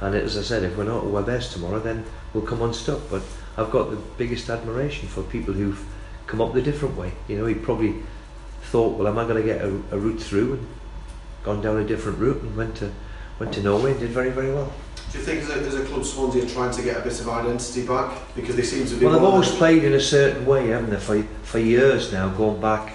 [0.00, 3.00] And as I said, if we're not at our best tomorrow, then we'll come unstuck.
[3.10, 3.22] But
[3.56, 5.84] I've got the biggest admiration for people who've
[6.26, 7.12] come up the different way.
[7.28, 8.02] You know, he probably
[8.62, 10.66] thought, well, am I going to get a, a route through, and
[11.44, 12.90] gone down a different route and went to
[13.38, 14.72] went to Norway and did very very well.
[15.12, 17.20] Do you think as a, as a club Swansea are trying to get a bit
[17.20, 18.18] of identity back?
[18.34, 19.04] Because they seem to be...
[19.04, 20.96] Well, they've always played in a certain way, haven't they?
[20.96, 22.94] For for years now, going back,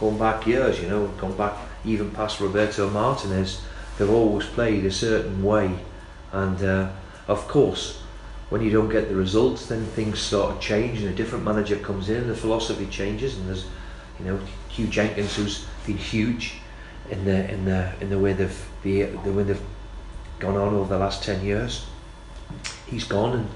[0.00, 0.80] going back years.
[0.80, 3.62] You know, going back even past Roberto Martinez.
[3.98, 5.78] They've always played a certain way,
[6.32, 6.90] and uh,
[7.28, 8.00] of course,
[8.48, 11.76] when you don't get the results, then things sort of change, and a different manager
[11.76, 13.66] comes in, and the philosophy changes, and there's,
[14.18, 16.54] you know, Huw Jenkins, who's been huge
[17.10, 19.62] in the in the in the way they've the the way they've
[20.40, 21.86] gone on over the last ten years.
[22.86, 23.48] He's gone, and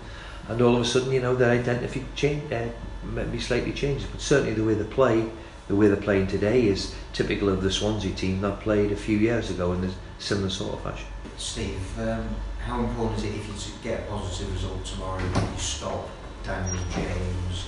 [0.49, 2.69] and all of a sudden, you know, their identity change, uh,
[3.03, 5.29] maybe slightly changes, but certainly the way they play
[5.69, 9.17] the way they're playing today is typical of the Swansea team that played a few
[9.17, 11.07] years ago in a similar sort of fashion.
[11.39, 12.29] Steve, um,
[12.61, 16.09] how important is it if you get a positive result tomorrow that you stop
[16.43, 17.67] Daniel James?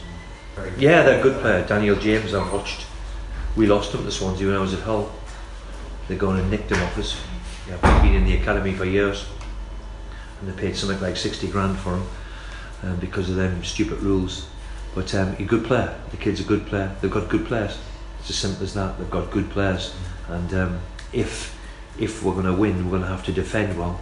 [0.54, 1.66] Very Yeah, they're a good player.
[1.66, 2.86] Daniel James, I've watched.
[3.56, 5.10] We lost him to Swansea when I was at Hull.
[6.08, 7.18] They're going and nicked him off us.
[7.68, 9.26] Yeah, we've been in the academy for years,
[10.40, 12.06] and they paid something like sixty grand for him
[12.84, 14.46] um, because of them stupid rules.
[14.94, 15.98] But um, he's a good player.
[16.10, 16.94] The kid's a good player.
[17.00, 17.76] They've got good players.
[18.20, 18.98] It's as simple as that.
[18.98, 19.94] They've got good players,
[20.28, 20.80] and um,
[21.12, 21.58] if
[21.98, 24.00] if we're going to win, we're going to have to defend well.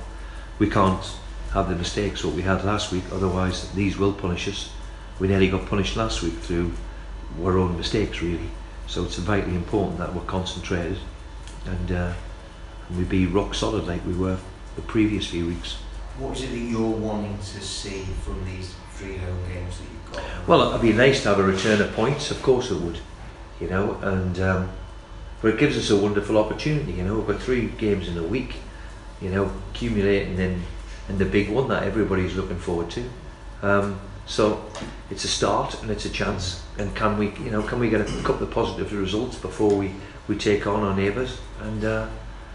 [0.58, 1.04] We can't
[1.52, 3.04] have the mistakes what we had last week.
[3.12, 4.70] Otherwise, these will punish us.
[5.18, 6.72] We nearly got punished last week through
[7.42, 8.50] our own mistakes, really.
[8.88, 10.98] So it's vitally important that we're concentrated
[11.64, 12.12] and, uh,
[12.88, 14.38] and we'd be rock solid like we were
[14.76, 15.74] the previous few weeks.
[16.18, 20.12] What is it that you're wanting to see from these three home games that you've
[20.12, 20.48] got?
[20.48, 22.30] Well, it'd be nice to have a return of points.
[22.30, 22.98] Of course, it would.
[23.60, 24.70] You know, and um,
[25.40, 26.92] but it gives us a wonderful opportunity.
[26.92, 28.56] You know, we've got three games in a week.
[29.20, 30.62] You know, accumulating in
[31.08, 33.08] in the big one that everybody's looking forward to.
[33.62, 34.64] Um, so
[35.10, 36.62] it's a start and it's a chance.
[36.78, 39.92] And can we, you know, can we get a couple of positive results before we,
[40.28, 41.38] we take on our neighbours?
[41.60, 42.08] And uh,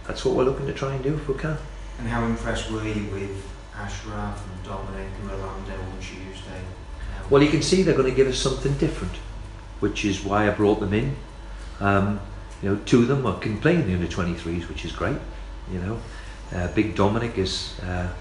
[0.10, 1.56] that's what we're looking to try and do if we can.
[2.00, 6.62] And how impressed were you with Achraf and Dominic and Rolando on Tuesday?
[7.30, 9.13] Well, you can see they're going to give us something different,
[9.82, 11.15] which is why I brought them in.
[11.80, 12.19] Um,
[12.63, 15.19] you know, two of them are can play in the under 23s, which is great.
[15.72, 16.00] You know,
[16.56, 18.12] uh, Big Dominic is uh,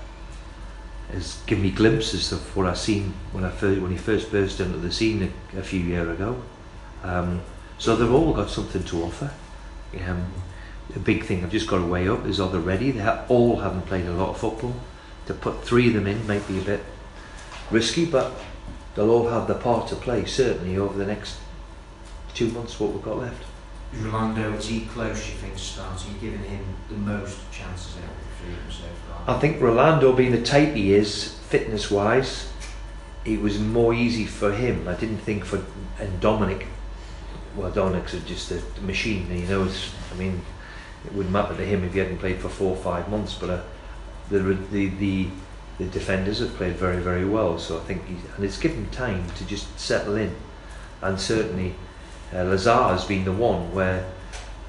[1.10, 4.60] has given me glimpses of what I seen when I first when he first burst
[4.60, 6.42] into the scene a, a few years ago.
[7.02, 7.40] Um,
[7.78, 9.30] so they've all got something to offer.
[10.06, 10.26] Um,
[10.90, 12.90] the big thing I've just got to weigh up is are they ready?
[12.90, 14.74] They ha- all haven't played a lot of football.
[15.26, 16.80] To put three of them in might be a bit
[17.70, 18.32] risky, but
[18.94, 21.36] they'll all have their part to play certainly over the next
[22.34, 22.80] two months.
[22.80, 23.44] What we've got left.
[23.94, 26.12] Rolando, is he close, you think, to starting?
[26.12, 29.36] You're giving him the most chances out of the three so far.
[29.36, 32.50] I think Rolando, being the type he is, fitness wise,
[33.24, 34.88] it was more easy for him.
[34.88, 35.62] I didn't think for
[35.98, 36.66] and Dominic.
[37.56, 39.26] Well, Dominic's just a machine.
[39.26, 39.90] He knows.
[40.12, 40.42] I mean,
[41.04, 43.34] it wouldn't matter to him if he hadn't played for four or five months.
[43.34, 43.60] But uh,
[44.30, 45.28] the the the
[45.78, 47.58] the defenders have played very very well.
[47.58, 48.02] So I think
[48.36, 50.34] and it's given time to just settle in.
[51.00, 51.74] And certainly,
[52.32, 54.10] uh, Lazaar has been the one where,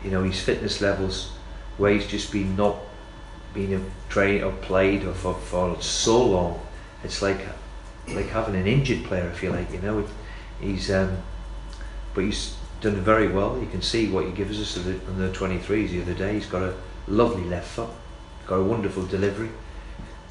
[0.04, 1.32] you know, his fitness levels,
[1.78, 2.78] where he's just been not
[3.54, 6.62] been trained or played or for, for so long,
[7.04, 7.40] it's like
[8.10, 9.28] like having an injured player.
[9.30, 10.08] If you like, you know,
[10.62, 11.18] he's um,
[12.14, 13.60] but he's done very well.
[13.60, 16.34] You can see what he gives us in the, in the 23s the other day.
[16.34, 16.76] He's got a
[17.08, 17.90] lovely left foot,
[18.48, 19.50] got a wonderful delivery,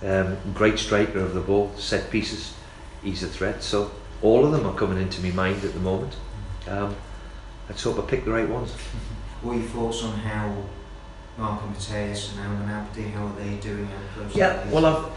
[0.03, 2.55] um, great striker of the ball, set pieces.
[3.03, 3.63] He's a threat.
[3.63, 3.91] So
[4.23, 6.17] all of them are coming into my mind at the moment.
[6.67, 6.97] Um,
[7.69, 8.75] let's hope I pick the right ones.
[9.41, 10.53] What are your thoughts on how
[11.39, 13.89] Marco Matias and Almen Abdi, how are they doing?
[14.35, 15.13] Yeah, well, I've,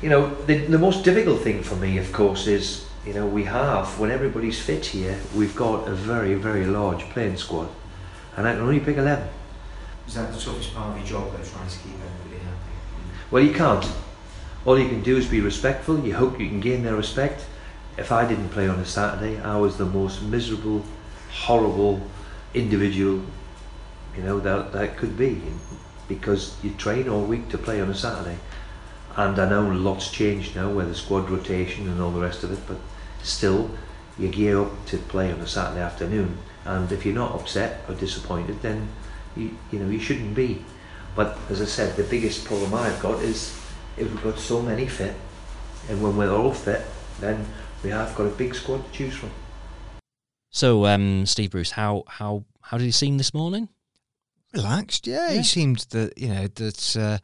[0.00, 3.44] you know, the, the most difficult thing for me, of course, is, you know, we
[3.44, 7.70] have, when everybody's fit here, we've got a very, very large playing squad.
[8.36, 9.26] And I can only pick 11.
[10.06, 12.72] Is that the toughest part of your job, though, trying to keep everybody happy?
[13.30, 13.90] Well, you can't.
[14.66, 15.98] All you can do is be respectful.
[16.00, 17.46] You hope you can gain their respect.
[17.96, 20.84] If I didn't play on a Saturday, I was the most miserable,
[21.32, 22.02] horrible
[22.52, 23.22] individual,
[24.14, 25.40] you know, that, that could be.
[26.08, 28.36] Because you train all week to play on a Saturday.
[29.16, 32.52] And I know lots changed now with the squad rotation and all the rest of
[32.52, 32.76] it, but
[33.22, 33.70] still,
[34.18, 36.38] you gear up to play on a Saturday afternoon.
[36.64, 38.88] And if you're not upset or disappointed, then
[39.36, 40.64] you, you know you shouldn't be.
[41.14, 43.58] But as I said, the biggest problem I've got is
[43.96, 45.14] if we've got so many fit,
[45.88, 46.82] and when we're all fit,
[47.20, 47.46] then
[47.82, 49.30] we have got a big squad to choose from.
[50.50, 53.68] So, um, Steve Bruce, how how how did he seem this morning?
[54.52, 55.30] Relaxed, yeah.
[55.30, 55.38] Yeah.
[55.38, 56.96] He seemed that you know that.
[56.96, 57.18] Uh,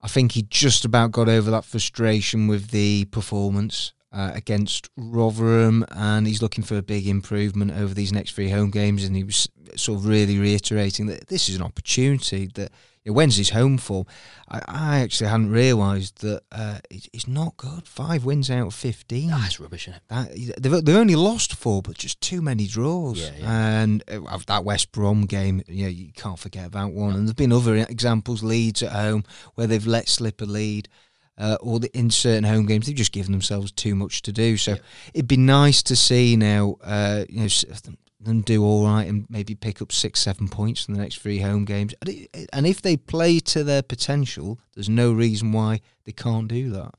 [0.00, 5.84] I think he just about got over that frustration with the performance uh, against Rotherham,
[5.90, 9.04] and he's looking for a big improvement over these next three home games.
[9.04, 12.72] And he was sort of really reiterating that this is an opportunity that
[13.04, 14.06] you know, Wednesday's home form.
[14.48, 17.86] I, I actually hadn't realised that uh, it, it's not good.
[17.86, 19.28] Five wins out of fifteen.
[19.28, 20.02] That's rubbish, isn't it?
[20.08, 23.20] That, they've, they've only lost four, but just too many draws.
[23.20, 23.80] Yeah, yeah.
[23.82, 27.14] And uh, that West Brom game, you know, you can't forget that one.
[27.14, 30.88] And there've been other examples, Leeds at home, where they've let slip a lead.
[31.38, 34.56] Uh, or the, in certain home games, they've just given themselves too much to do.
[34.56, 34.78] So Yeah.
[35.14, 37.48] it'd be nice to see now, uh, you know,
[38.20, 41.38] them do all right and maybe pick up six, seven points in the next three
[41.38, 41.94] home games.
[42.52, 46.94] And if they play to their potential, there's no reason why they can't do that.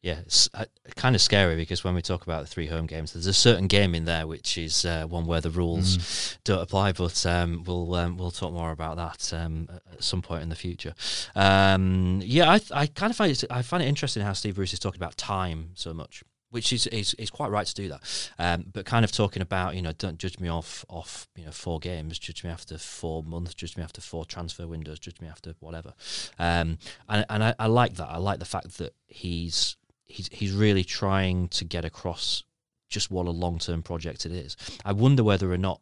[0.00, 3.12] Yeah, it's uh, kind of scary because when we talk about the three home games,
[3.14, 6.38] there's a certain game in there which is uh, one where the rules Mm.
[6.44, 6.92] don't apply.
[6.92, 10.54] But um, we'll um, we'll talk more about that um, at some point in the
[10.54, 10.94] future.
[11.34, 14.72] Um, yeah, I I kind of find it I find it interesting how Steve Bruce
[14.72, 16.22] is talking about time so much.
[16.50, 19.74] Which is, is is quite right to do that, um, but kind of talking about
[19.74, 23.22] you know don't judge me off off you know four games, judge me after four
[23.22, 25.92] months, judge me after four transfer windows, judge me after whatever,
[26.38, 28.08] um, and and I, I like that.
[28.08, 29.76] I like the fact that he's
[30.08, 32.42] he's he's really trying to get across
[32.88, 34.56] just what a long term project it is.
[34.84, 35.80] I wonder whether or not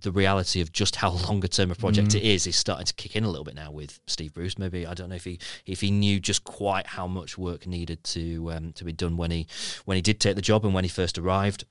[0.00, 2.14] the reality of just how long a term a project Mm.
[2.16, 4.56] it is is starting to kick in a little bit now with Steve Bruce.
[4.58, 8.02] Maybe I don't know if he if he knew just quite how much work needed
[8.04, 9.46] to um, to be done when he
[9.84, 11.64] when he did take the job and when he first arrived.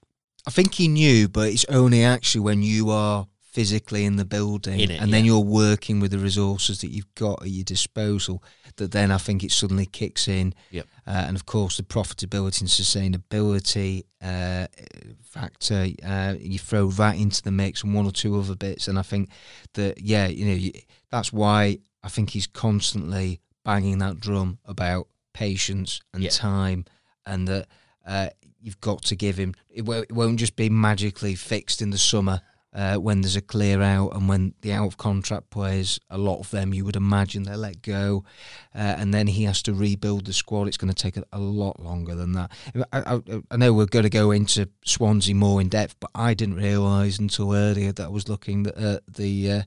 [0.46, 3.28] I think he knew, but it's only actually when you are
[3.58, 5.32] physically in the building In it, and then yeah.
[5.32, 8.44] you're working with the resources that you've got at your disposal
[8.76, 10.54] that then I think it suddenly kicks in.
[10.70, 10.86] Yep.
[11.08, 14.68] Uh, and of course, the profitability and sustainability uh,
[15.24, 18.88] factor, uh, you throw that into the mix and one or two other bits.
[18.88, 19.32] And I think
[19.74, 20.72] that, yeah, you know, you,
[21.10, 26.30] that's why I think he's constantly banging that drum about patience and Yeah.
[26.30, 26.86] time
[27.26, 27.68] and that
[28.06, 28.30] uh,
[28.62, 29.56] you've got to give him.
[29.70, 32.42] It won't just be magically fixed in the summer
[32.78, 36.40] uh, when there's a clear out and when the out of contract players, a lot
[36.40, 38.24] of them you would imagine they let go,
[38.76, 40.68] uh, and then he has to rebuild the squad.
[40.68, 42.52] It's going to take a, a lot longer than that.
[42.94, 46.36] I, I, I know we're going to go into Swansea more in depth, but I
[46.36, 49.52] didn't realise until earlier that I was looking at the.
[49.52, 49.62] Uh,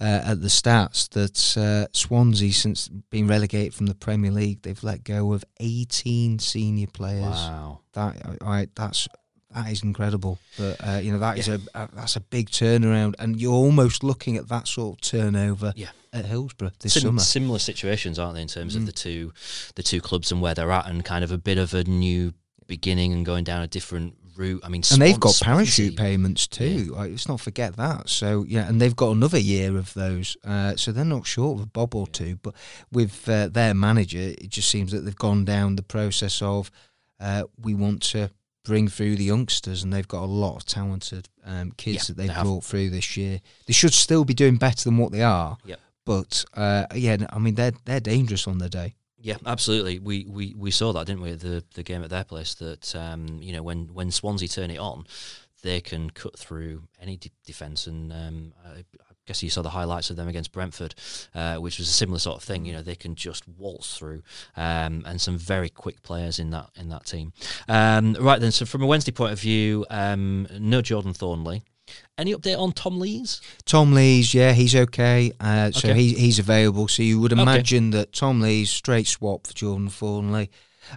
[0.00, 4.84] uh, at the stats that uh, Swansea, since being relegated from the Premier League, they've
[4.84, 7.22] let go of 18 senior players.
[7.24, 7.80] Wow.
[7.94, 9.08] That I, I that's
[9.54, 10.38] that is incredible.
[10.58, 14.02] But uh, you know that is a, a that's a big turnaround, and you're almost
[14.04, 15.88] looking at that sort of turnover Yeah.
[16.12, 17.20] at Hillsborough this Sim- summer.
[17.20, 18.86] Similar situations, aren't they, in terms of Mm.
[18.86, 19.32] the two
[19.74, 22.32] the two clubs and where they're at, and kind of a bit of a new
[22.66, 24.60] beginning and going down a different route.
[24.62, 26.92] I mean, and they've got parachute payments too.
[26.94, 28.08] Like, let's not forget that.
[28.08, 30.36] So yeah, and they've got another year of those.
[30.44, 32.38] Uh, so they're not short of a bob or two.
[32.42, 32.54] But
[32.92, 36.70] with uh, their manager, it just seems that they've gone down the process of
[37.18, 38.30] uh, we want to
[38.68, 42.16] bring through the youngsters, and they've got a lot of talented um, kids Yeah, that
[42.18, 43.40] they've they brought through this year.
[43.66, 45.56] They should still be doing better than what they are.
[45.64, 45.80] Yep.
[46.04, 48.94] But uh, yeah, I mean they're they're dangerous on their day.
[49.20, 49.98] Yeah, absolutely.
[49.98, 51.32] We, we we saw that, didn't we?
[51.32, 54.78] The the game at their place that um, you know when when Swansea turn it
[54.78, 55.06] on,
[55.62, 57.86] they can cut through any de- defence.
[57.86, 58.84] And um, I
[59.28, 60.94] guess you saw the highlights of them against Brentford,
[61.34, 62.64] uh, which was a similar sort of thing.
[62.64, 64.22] You know, they can just waltz through,
[64.56, 67.32] um, and some very quick players in that in that team.
[67.68, 71.62] Um, right then, so from a Wednesday point of view, um, no Jordan Thorniley.
[72.18, 73.40] Any update on Tom Lees?
[73.64, 75.32] Tom Lees, yeah, he's okay.
[75.40, 75.98] Uh, so Okay.
[76.00, 76.86] he, he's available.
[76.88, 77.40] So you would Okay.
[77.40, 80.48] imagine that Tom Lees straight swap for Jordan Thorniley.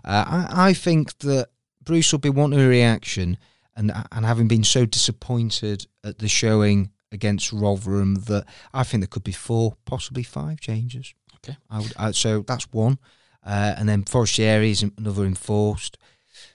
[0.04, 1.48] Uh, I, I think that
[1.84, 3.38] Bruce will be wanting a reaction,
[3.76, 9.08] and and having been so disappointed at the showing against Rotherham, that I think there
[9.08, 11.14] could be four, possibly five changes.
[11.38, 11.58] Okay.
[11.70, 11.94] I would.
[11.98, 13.00] Uh, so that's one,
[13.46, 15.98] uh, and then Forestieri is another enforced.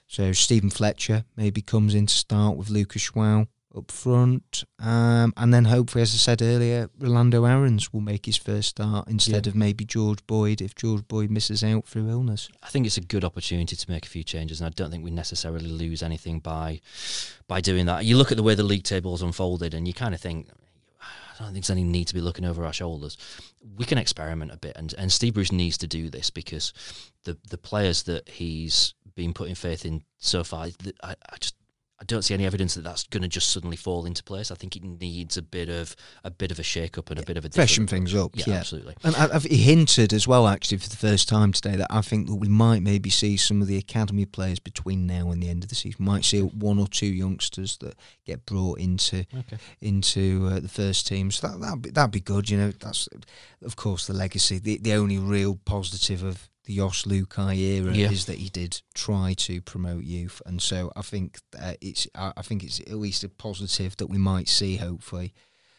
[0.07, 5.53] So Steven Fletcher maybe comes in to start with Lucas João up front, um, and
[5.53, 9.51] then hopefully, as I said earlier, Rolando Aarons will make his first start instead Yeah.
[9.51, 12.49] of maybe George Boyd if George Boyd misses out through illness.
[12.63, 15.03] I think it's a good opportunity to make a few changes, and I don't think
[15.03, 16.81] we necessarily lose anything by
[17.47, 18.05] by doing that.
[18.05, 20.47] You look at the way the league table table's unfolded, and you kind of think,
[20.99, 23.15] I don't think there's any need to be looking over our shoulders.
[23.77, 26.73] We can experiment a bit, and, and Steve Bruce needs to do this because
[27.25, 30.69] the the players that he's been putting faith in so far,
[31.03, 31.53] I, I just
[31.99, 34.51] I don't see any evidence that that's going to just suddenly fall into place.
[34.51, 37.23] I think it needs a bit of a bit of a shake up and a
[37.23, 38.53] bit of a Freshen things up, Yeah, yeah.
[38.57, 38.95] absolutely.
[39.03, 42.27] And I've, he hinted as well, actually, for the first time today, that I think
[42.27, 45.63] that we might maybe see some of the academy players between now and the end
[45.63, 46.05] of the season.
[46.05, 47.95] Might see one or two youngsters that
[48.25, 49.57] get brought into Okay.
[49.81, 51.31] into uh, the first team.
[51.31, 52.49] So that that'd be, that'd be good.
[52.49, 53.09] You know, that's
[53.63, 54.59] of course the legacy.
[54.59, 58.11] The the only real positive of the Jos Luhukay era Yeah.
[58.11, 62.33] is that he did try to promote youth, and so I think uh, it's I,
[62.37, 64.75] I think it's at least a positive that we might see.
[64.75, 65.33] Hopefully,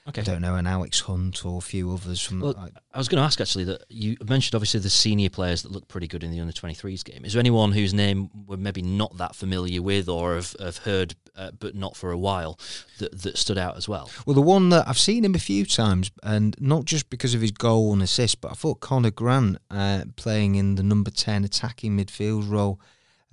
[0.09, 0.23] Okay.
[0.23, 2.41] I don't know an Alex Hunt or a few others from.
[2.41, 5.63] Well, like, I was going to ask actually that you mentioned obviously the senior players
[5.63, 7.27] that look pretty good in the under 23s game.
[7.27, 11.15] Is there anyone whose name we're maybe not that familiar with or have, have heard
[11.37, 12.59] uh, but not for a while
[13.01, 14.11] that, that stood out as well?
[14.25, 17.43] Well, the one that I've seen him a few times, and not just because of
[17.43, 21.45] his goal and assist, but I thought Conor Grant uh, playing in the number 10
[21.45, 22.81] attacking midfield role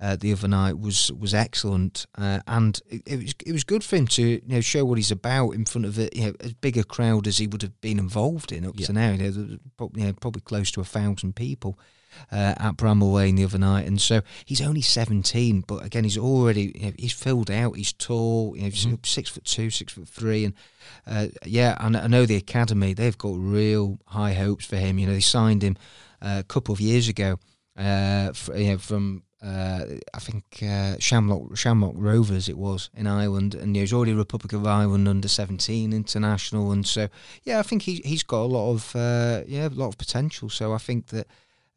[0.00, 3.82] uh, the other night was was excellent, uh, and it, it, was it was good
[3.82, 6.32] for him to you know show what he's about in front of a you know
[6.40, 8.86] as big a crowd as he would have been involved in up Yeah.
[8.86, 9.12] to now.
[9.12, 11.78] You know, probably, you know, probably close to a thousand people.
[12.32, 16.16] Uh, at Bramall Lane the other night, and so he's only seventeen, but again he's
[16.16, 17.76] already you know, he's filled out.
[17.76, 19.04] He's tall, you know, he's Mhm.
[19.04, 20.54] six foot two, six foot three, and
[21.06, 24.98] uh, yeah, I, I know the academy they've got real high hopes for him.
[24.98, 25.76] You know, they signed him
[26.22, 27.38] uh, a couple of years ago
[27.76, 33.54] uh, fr you know, from I think uh, Shamrock Shamrock Rovers it was in Ireland,
[33.54, 37.08] and you know, he's already Republic of Ireland under seventeen international, and so
[37.44, 40.48] yeah, I think he he's got a lot of uh, yeah a lot of potential.
[40.50, 41.26] So I think that.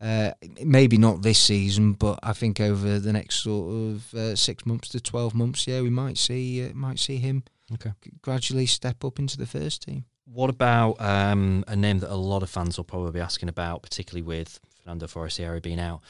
[0.02, 0.32] Uh,
[0.64, 4.88] maybe not this season, but I think over the next sort of uh, six months
[4.90, 7.44] to twelve months, yeah, we might see uh, might see him
[7.74, 7.92] Okay.
[8.02, 10.06] g- gradually step up into the first team.
[10.24, 13.82] What about um, a name that a lot of fans will probably be asking about,
[13.82, 16.02] particularly with Fernando Forestieri being out?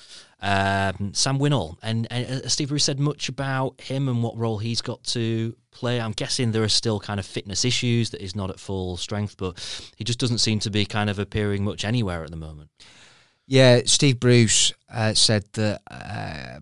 [0.41, 1.75] Um, Sam Winnall.
[1.84, 5.53] And, and uh, Steve Bruce said much about him and what role he's got to
[5.71, 5.99] play.
[5.99, 9.36] I'm guessing there are still kind of fitness issues that he's not at full strength,
[9.36, 9.59] but
[9.97, 12.69] he just doesn't seem to be kind of appearing much anywhere at the moment.
[13.47, 16.59] Yeah, Steve Bruce uh, said that uh,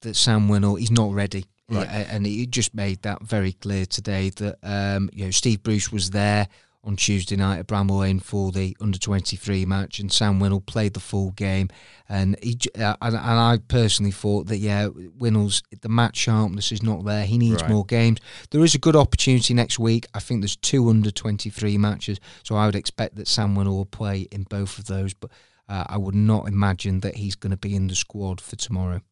[0.00, 1.86] that Sam Winnall he's not ready, Right.
[1.86, 4.30] Yeah, and he just made that very clear today.
[4.30, 6.48] That um, you know Steve Bruce was there
[6.84, 10.64] on Tuesday night at Bramall Lane for the under twenty three match, and Sam Winnall
[10.64, 11.68] played the full game.
[12.08, 16.82] And he uh, and, and I personally thought that yeah, Winnall's the match sharpness is
[16.82, 17.26] not there.
[17.26, 17.70] He needs Right.
[17.70, 18.20] more games.
[18.50, 20.06] There is a good opportunity next week.
[20.14, 23.76] I think there's two under twenty three matches, so I would expect that Sam Winnall
[23.76, 25.12] will play in both of those.
[25.14, 25.30] But
[25.68, 29.02] uh, I would not imagine that he's going to be in the squad for tomorrow.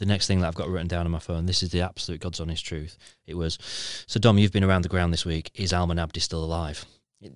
[0.00, 2.22] The next thing that I've got written down on my phone, this is the absolute
[2.22, 2.96] God's honest truth.
[3.26, 3.58] It was,
[4.06, 5.50] so Dom, you've been around the ground this week.
[5.54, 6.86] Is Almen Abdi still alive?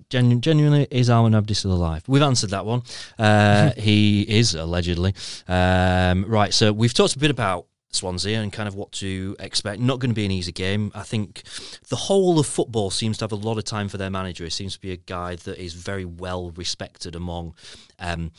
[0.09, 2.01] Genu- genuinely, is Almen Abdi still alive?
[2.07, 2.81] We've answered that one.
[3.19, 5.13] Uh, he is, allegedly.
[5.47, 9.79] Um, right, so we've talked a bit about Swansea and kind of what to expect.
[9.79, 10.91] Not going to be an easy game.
[10.95, 11.43] I think
[11.89, 14.43] the whole of football seems to have a lot of time for their manager.
[14.43, 17.53] He seems to be a guy that is very well respected among
[17.99, 18.31] um,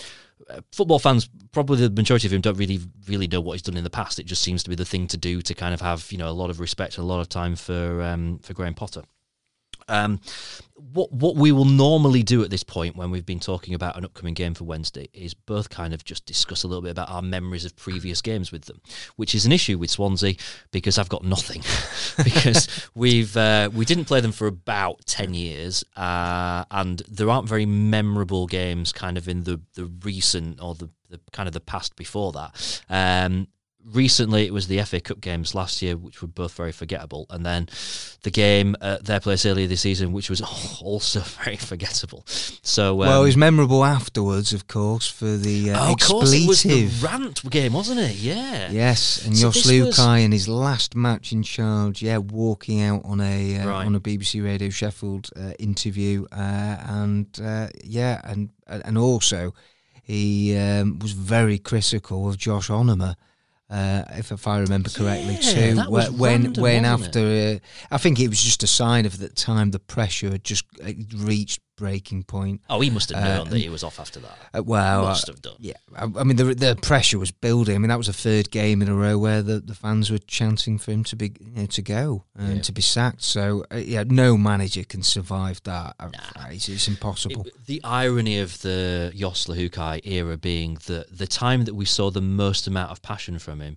[0.51, 1.29] uh, football fans.
[1.53, 4.19] Probably the majority of them don't really really know what he's done in the past.
[4.19, 6.29] It just seems to be the thing to do to kind of have you know
[6.29, 9.03] a lot of respect and a lot of time for um, for Graham Potter.
[9.89, 10.21] Um,
[10.93, 14.05] what what we will normally do at this point when we've been talking about an
[14.05, 17.23] upcoming game for Wednesday is both kind of just discuss a little bit about our
[17.23, 18.81] memories of previous games with them,
[19.17, 20.35] which is an issue with Swansea
[20.73, 21.63] because I've got nothing
[22.25, 27.49] because we've uh, we didn't play them for about ten years uh, and there aren't
[27.49, 31.61] very memorable games kind of in the the recent or the, the kind of the
[31.61, 32.83] past before that.
[32.91, 33.49] Um,
[33.93, 37.47] recently it was the FA Cup games last year, which were both very forgettable, and
[37.47, 37.69] then
[38.23, 40.41] the game at their place earlier this season, which was
[40.83, 42.25] also very forgettable.
[42.27, 46.33] So, um, well, it was memorable afterwards, of course, for the uh, oh, of course,
[46.33, 48.17] it was the rant game, wasn't it?
[48.17, 48.71] Yeah.
[48.71, 53.03] Yes, and So Jos this was- in his last match in charge, yeah, walking out
[53.05, 53.87] on a uh, Right.
[53.87, 56.37] on a BBC Radio Sheffield uh, interview, uh,
[56.87, 59.55] and uh, yeah, and and also
[60.03, 63.15] he um, was very critical of Josh Onomah.
[63.69, 67.59] Uh, if, if I remember correctly, Yeah, too, when random, when after, uh,
[67.91, 70.65] I think it was just a sign of that time the pressure had just
[71.17, 72.63] reached breaking point.
[72.71, 74.39] Oh, he must have Uh, known that he was off after that.
[74.55, 75.57] Uh, well, uh, must have done.
[75.59, 77.75] yeah, I, I mean the the pressure was building.
[77.75, 80.19] I mean that was the third game in a row where the, the fans were
[80.19, 82.63] chanting for him to be you know, to go and Yeah.
[82.63, 83.23] to be sacked.
[83.23, 85.95] So uh, yeah, no manager can survive that.
[86.01, 86.11] Uh,
[86.51, 87.43] It's, it's impossible.
[87.47, 92.11] It- the irony of the Jos Luhukay era being that the time that we saw
[92.11, 93.77] the most amount of passion from him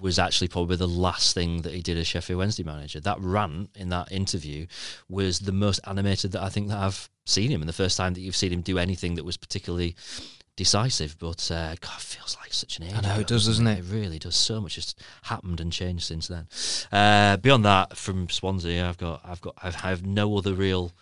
[0.00, 2.98] was actually probably the last thing that he did as Sheffield Wednesday manager.
[3.00, 4.66] That rant in that interview
[5.08, 8.14] was the most animated that I think that I've seen him, and the first time
[8.14, 9.94] that you've seen him do anything that was particularly
[10.56, 11.16] decisive.
[11.18, 12.94] But uh, God, it feels like such an age.
[12.94, 13.78] I know, ago, it does, doesn't it?
[13.78, 14.36] It really does.
[14.36, 16.48] So much has happened and changed since then.
[16.92, 20.92] Uh, beyond that, from Swansea, I've got, I've got, I've, I have no other real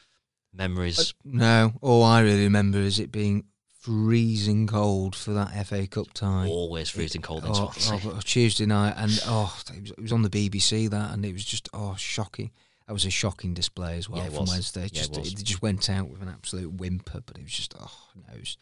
[0.52, 1.14] memories.
[1.24, 3.44] no, all I really remember is it being
[3.80, 6.48] freezing cold for that FA Cup time.
[6.48, 10.22] always freezing cold in Oh, oh, Tuesday night, and oh, it was, it was on
[10.22, 12.50] the BBC that, and it was just oh shocking.
[12.86, 14.50] That was a shocking display as well Yeah, it from was.
[14.50, 14.80] Wednesday.
[14.82, 15.34] Yeah, it Just was.
[15.34, 18.40] they just went out with an absolute whimper, but it was just oh no, it
[18.40, 18.56] was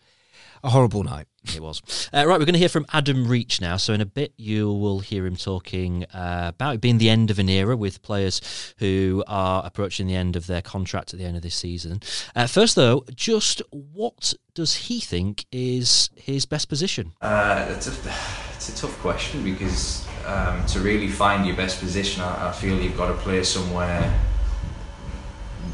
[0.62, 1.26] a horrible night.
[1.54, 2.08] It was.
[2.12, 3.76] Uh, right, we're going to hear from Adam Reach now.
[3.76, 7.30] So, in a bit, you will hear him talking uh, about it being the end
[7.30, 11.26] of an era with players who are approaching the end of their contract at the
[11.26, 12.00] end of this season.
[12.34, 17.12] Uh, first, though, just what does he think is his best position?
[17.20, 17.90] Uh, it's, a,
[18.54, 22.80] it's a tough question because um, to really find your best position, I, I feel
[22.80, 24.20] you've got to play somewhere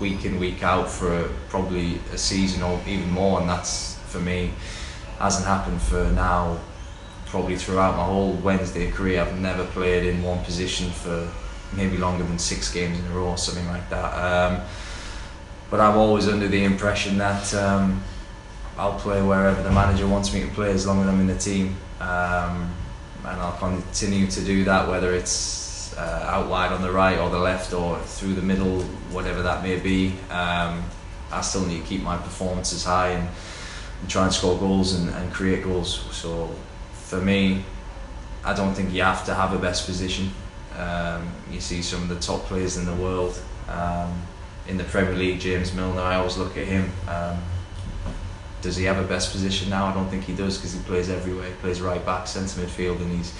[0.00, 4.18] week in, week out for a, probably a season or even more, and that's for
[4.18, 4.52] me
[5.18, 6.58] hasn't happened for now
[7.30, 11.30] probably throughout my whole Wednesday career, I've never played in one position for
[11.76, 14.12] maybe longer than six games in a row or something like that.
[14.14, 14.62] Um,
[15.70, 18.02] but I'm always under the impression that um,
[18.76, 21.38] I'll play wherever the manager wants me to play as long as I'm in the
[21.38, 21.76] team.
[22.00, 22.74] Um,
[23.24, 27.30] and I'll continue to do that, whether it's uh, out wide on the right or
[27.30, 30.14] the left or through the middle, whatever that may be.
[30.30, 30.82] Um,
[31.32, 33.28] I still need to keep my performances high and,
[34.00, 36.06] and try and score goals and, and create goals.
[36.14, 36.50] So
[36.92, 37.64] for me,
[38.44, 40.30] I don't think you have to have a best position.
[40.76, 44.22] Um, you see some of the top players in the world um,
[44.66, 46.00] in the Premier League, James Milner.
[46.00, 46.90] I always look at him.
[47.08, 47.38] Um,
[48.62, 49.86] does he have a best position now?
[49.86, 51.48] I don't think he does because he plays everywhere.
[51.48, 53.34] He plays right back, centre midfield, and he's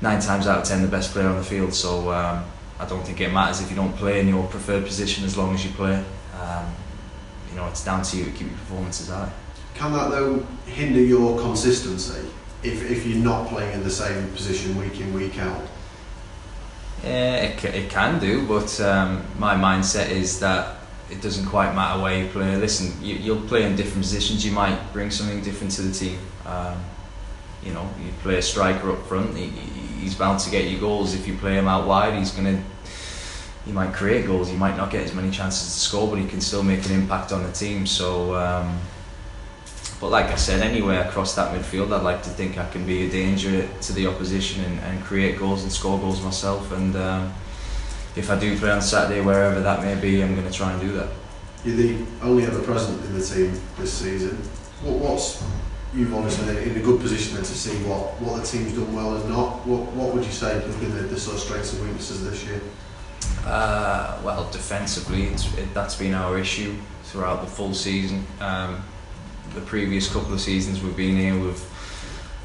[0.00, 1.74] nine times out of ten the best player on the field.
[1.74, 2.44] So um,
[2.78, 5.54] I don't think it matters if you don't play in your preferred position as long
[5.54, 6.02] as you play.
[6.40, 6.74] Um,
[7.50, 9.30] you know, it's down to you to keep your performances high.
[9.74, 12.28] Can that though hinder your consistency
[12.62, 15.62] if, if you're not playing in the same position week in week out?
[17.04, 20.76] Yeah, it, it can do, but um, my mindset is that
[21.10, 22.56] it doesn't quite matter where you play.
[22.56, 24.44] Listen, you, you'll play in different positions.
[24.44, 26.18] You might bring something different to the team.
[26.44, 26.82] Um,
[27.62, 29.36] you know, you play a striker up front.
[29.36, 31.14] He, he's bound to get you goals.
[31.14, 32.62] If you play him out wide, he's gonna.
[33.64, 34.48] He might create goals.
[34.48, 36.92] He might not get as many chances to score, but he can still make an
[36.92, 37.86] impact on the team.
[37.86, 38.34] So.
[38.34, 38.78] Um,
[39.98, 43.06] but like I said, anywhere across that midfield, I'd like to think I can be
[43.06, 46.70] a danger to the opposition and, and create goals and score goals myself.
[46.72, 47.32] And um,
[48.16, 50.80] if I do play on Saturday, wherever that may be, I'm going to try and
[50.80, 51.08] do that.
[51.64, 54.36] You're the only ever present in the team this season.
[54.82, 55.44] What, what's
[55.94, 59.16] you've obviously in a good position then to see what, what the team's done well
[59.16, 59.66] and not.
[59.66, 62.44] What, what would you say have been the, the sort of strengths and weaknesses this
[62.44, 62.60] year?
[63.44, 68.26] Uh, well, defensively, it, that's been our issue throughout the full season.
[68.40, 68.82] Um,
[69.54, 71.58] the previous couple of seasons we've been here, we've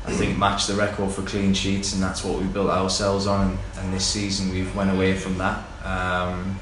[0.05, 3.51] I think matched the record for clean sheets, and that's what we built ourselves on.
[3.51, 5.63] And, and this season we've went away from that.
[5.85, 6.59] Um,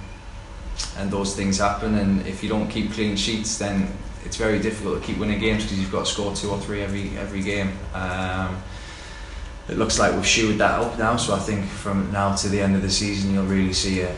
[0.97, 3.91] and those things happen, and if you don't keep clean sheets, then
[4.25, 6.81] it's very difficult to keep winning games because you've got to score two or three
[6.81, 7.71] every every game.
[7.93, 8.61] Um,
[9.69, 12.59] it looks like we've shoed that up now, so I think from now to the
[12.59, 14.15] end of the season, you'll really see a,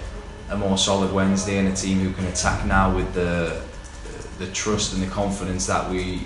[0.50, 3.62] a more solid Wednesday and a team who can attack now with the
[4.40, 6.22] the trust and the confidence that we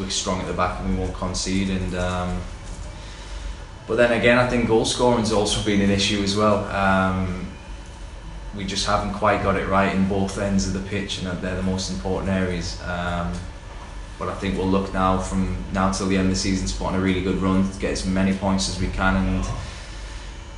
[0.00, 1.70] we're strong at the back and we won't concede.
[1.70, 2.40] And um,
[3.86, 6.64] but then again, I think goal scoring's also been an issue as well.
[6.66, 7.46] Um,
[8.56, 11.56] we just haven't quite got it right in both ends of the pitch, and they're
[11.56, 12.80] the most important areas.
[12.82, 13.32] Um,
[14.18, 16.94] but I think we'll look now from now till the end of the season on
[16.94, 19.44] a really good run, to get as many points as we can, and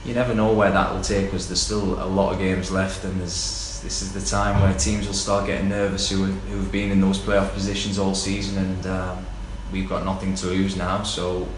[0.04, 1.46] you never know where that will take us.
[1.46, 5.06] There's still a lot of games left, and there's this is the time where teams
[5.06, 8.86] will start getting nervous who who have been in those playoff positions all season, and
[8.86, 9.26] um,
[9.72, 11.02] we've got nothing to lose now.
[11.02, 11.48] So,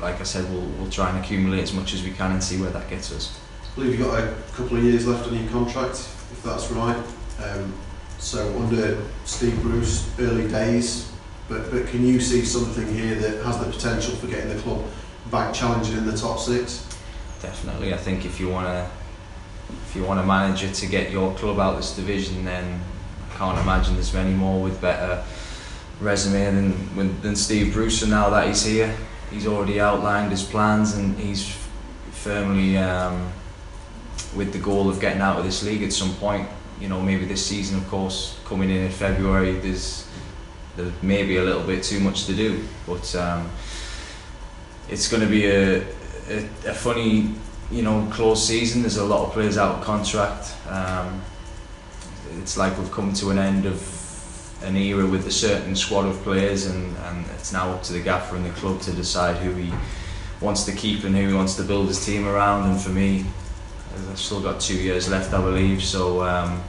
[0.00, 2.60] like I said, we'll we'll try and accumulate as much as we can and see
[2.60, 3.38] where that gets us.
[3.62, 6.96] I believe you've got a couple of years left on your contract, if that's right.
[7.44, 7.72] Um,
[8.18, 11.12] so under Steve Bruce, early days,
[11.48, 14.84] but but can you see something here that has the potential for getting the club
[15.30, 16.84] back challenging in the top six?
[17.42, 18.90] Definitely, I think if you want to
[19.70, 22.80] if you want a manager to get your club out of this division, then
[23.30, 25.22] I can't imagine there's many more with better
[26.00, 28.02] resume than than Steve Bruce.
[28.02, 28.94] And now that he's here,
[29.30, 31.56] he's already outlined his plans and he's
[32.12, 33.30] firmly um,
[34.36, 36.48] with the goal of getting out of this league at some point.
[36.80, 40.06] You know, maybe this season, of course, coming in in February, there's
[40.76, 43.50] there may be a little bit too much to do, but um,
[44.88, 45.82] it's going to be a,
[46.30, 47.34] a, a funny
[47.70, 48.82] you know, close season.
[48.82, 50.54] There's a lot of players out of contract.
[50.68, 51.20] Um,
[52.40, 53.97] it's like we've come to an end of
[54.62, 58.00] an era with a certain squad of players, and, and it's now up to the
[58.00, 59.72] gaffer and the club to decide who he
[60.40, 62.70] wants to keep and who he wants to build his team around.
[62.70, 63.24] And for me,
[64.10, 65.82] I've still got two years left, I believe.
[65.82, 66.62] So, um,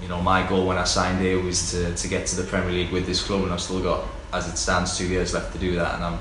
[0.00, 2.72] you know, my goal when I signed here was to, to get to the Premier
[2.72, 5.58] League with this club, and I've still got, as it stands, two years left to
[5.58, 6.18] do that, and I'm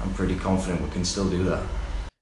[0.00, 1.62] I'm pretty confident we can still do that.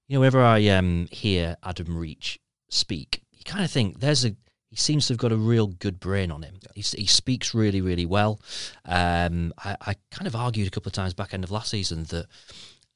[0.09, 4.37] You know, whenever I um, hear Adam Reach speak, you kind of think there's a
[4.73, 6.55] he seems to have got a real good brain on him.
[6.75, 8.41] He, he speaks really, really well.
[8.87, 12.05] Um, I, I, kind of argued a couple of times back end of last season
[12.05, 12.27] that,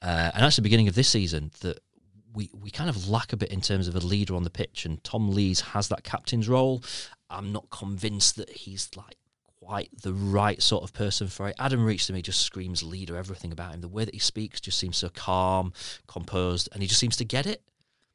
[0.00, 1.80] uh, and actually beginning of this season, that
[2.32, 4.86] we, we kind of lack a bit in terms of a leader on the pitch,
[4.86, 6.82] and Tom Lees has that captain's role.
[7.28, 9.16] I'm not convinced that he's like
[9.60, 11.56] quite the right sort of person for it.
[11.58, 13.82] Adam Reach to me just screams leader, everything about him.
[13.82, 15.74] The way that he speaks just seems so calm,
[16.06, 17.60] composed, and he just seems to get it.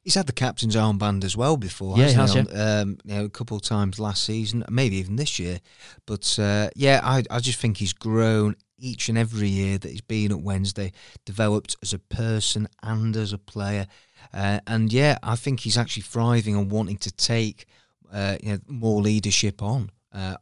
[0.02, 1.96] He's had the captain's armband as well before.
[1.96, 2.34] Yeah, he has.
[2.34, 2.80] He yeah.
[2.80, 5.60] Um, you know, a couple of times last season, maybe even this year.
[6.06, 8.56] But uh, yeah, I, I just think he's grown.
[8.78, 10.92] each and every year that he's been at Wednesday,
[11.24, 13.86] developed as a person and as a player.
[14.34, 17.66] Uh, and yeah, I think he's actually thriving on wanting to take
[18.12, 19.90] uh, you know, more leadership on.
[20.12, 20.36] Uh,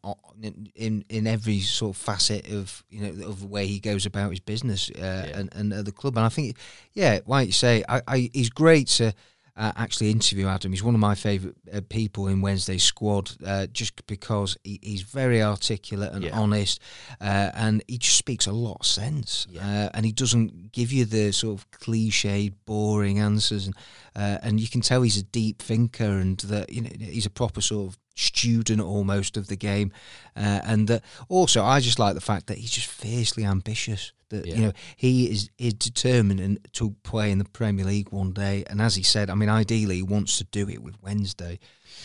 [0.75, 4.31] in in every sort of facet of you know of the way he goes about
[4.31, 5.39] his business uh, yeah.
[5.39, 6.57] and and at the club, and I think,
[6.93, 9.13] yeah, like you say, I, I he's great to
[9.61, 10.73] uh, actually interview Adam.
[10.73, 15.03] He's one of my favourite uh, people in Wednesday's squad, uh, just because he, he's
[15.03, 16.39] very articulate and yeah.
[16.39, 16.81] honest,
[17.21, 19.47] uh, and he just speaks a lot of sense.
[19.51, 19.61] Yeah.
[19.61, 23.77] Uh, and he doesn't give you the sort of cliched, boring answers, and
[24.17, 27.31] uh, and you can tell he's a deep thinker and that you know he's a
[27.31, 29.93] proper sort of student almost of the game,
[30.37, 34.13] uh, and that also I just like the fact that he's just fiercely ambitious.
[34.29, 34.55] That yeah.
[34.55, 38.81] you know he is is determined to play in the Premier League one day, and
[38.81, 41.59] as he said, I mean, ideally he wants to do it with Wednesday,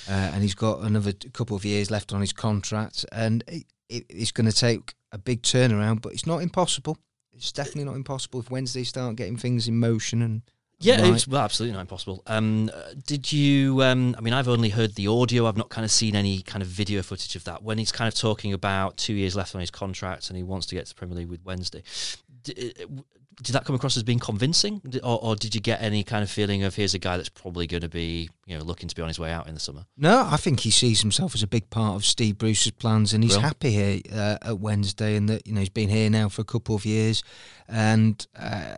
[0.09, 4.05] uh, and he's got another couple of years left on his contract, and it, it,
[4.09, 6.97] it's going to take a big turnaround, but it's not impossible.
[7.33, 10.41] It's definitely not impossible if Wednesday start getting things in motion and
[10.85, 11.13] yeah, right.
[11.13, 12.23] it's well, absolutely not impossible.
[12.27, 12.69] Um,
[13.05, 13.81] did you?
[13.83, 15.47] Um, I mean, I've only heard the audio.
[15.47, 17.63] I've not kind of seen any kind of video footage of that.
[17.63, 20.67] When he's kind of talking about two years left on his contract and he wants
[20.67, 21.83] to get to the Premier League with Wednesday,
[22.43, 23.01] did, uh,
[23.41, 26.29] did that come across as being convincing, or, or, did you get any kind of
[26.29, 29.01] feeling of here's a guy that's probably going to be, you know, looking to be
[29.01, 29.85] on his way out in the summer?
[29.97, 33.23] No, I think he sees himself as a big part of Steve Bruce's plans, and
[33.23, 33.41] he's Real?
[33.41, 36.45] happy here uh, at Wednesday, and that you know he's been here now for a
[36.45, 37.23] couple of years,
[37.67, 38.25] and.
[38.37, 38.75] Uh,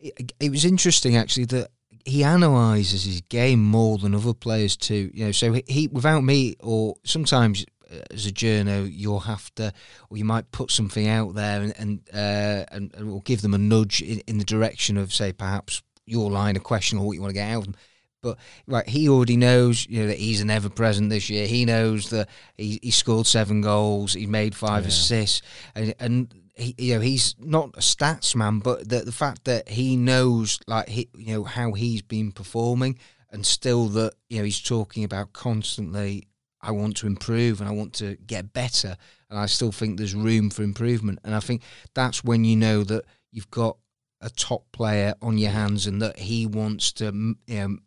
[0.00, 1.70] it, it was interesting actually that
[2.04, 5.10] he analyzes his game more than other players too.
[5.12, 9.72] You know, so he, without me or sometimes uh, as a journo, you'll have to,
[10.08, 13.54] or you might put something out there and and uh, and, and will give them
[13.54, 17.12] a nudge in, in the direction of say perhaps your line of question or what
[17.12, 17.76] you want to get out of them.
[18.22, 21.46] But right, he already knows you know that he's an ever present this year.
[21.46, 24.88] He knows that he, he scored seven goals, he made five yeah.
[24.88, 25.42] assists,
[25.74, 29.68] and, and he, you know, he's not a stats man, but the the fact that
[29.68, 32.98] he knows, like, he, you know, how he's been performing,
[33.30, 36.26] and still that you know he's talking about constantly.
[36.62, 38.96] I want to improve and I want to get better,
[39.30, 41.20] and I still think there's room for improvement.
[41.24, 41.62] And I think
[41.94, 43.78] that's when you know that you've got
[44.20, 47.78] a top player on your hands, and that he wants to you know,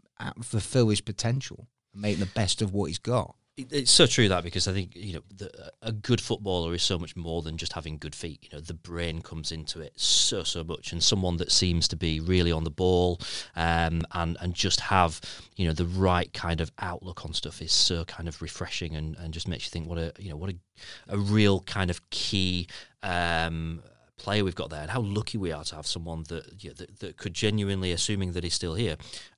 [0.42, 4.44] fulfill his potential and make the best of what he's got it's so true that
[4.44, 7.74] because I think you know the, a good footballer is so much more than just
[7.74, 8.40] having good feet.
[8.42, 11.96] You know, the brain comes into it so so much, and someone that seems to
[11.96, 13.22] be really on the ball
[13.56, 15.22] um, and and just have
[15.56, 19.16] you know the right kind of outlook on stuff is so kind of refreshing and,
[19.18, 20.56] and just makes you think what a you know what a
[21.10, 22.68] a real kind of key
[23.04, 23.84] um,
[24.24, 27.18] player we've got there, and how lucky we are to have someone that, that, that
[27.18, 28.96] could genuinely, assuming that he's still here,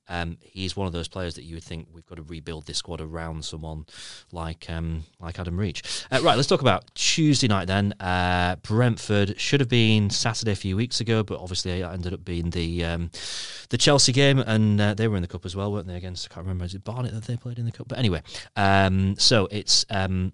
[0.08, 2.78] um, he's one of those players that you would think we've got to rebuild this
[2.78, 3.86] squad around someone
[4.30, 5.82] like um, like Adam Reach.
[6.10, 7.92] Uh, right, let's talk about Tuesday night then.
[8.00, 12.24] Uh, Brentford should have been Saturday a few weeks ago, but obviously it ended up
[12.24, 13.10] being the um,
[13.70, 15.96] the Chelsea game, and uh, they were in the cup as well, weren't they?
[15.96, 17.88] Against I can't remember, is it Barnet that they played in the cup?
[17.88, 18.22] But anyway,
[18.54, 20.32] um, so it's um,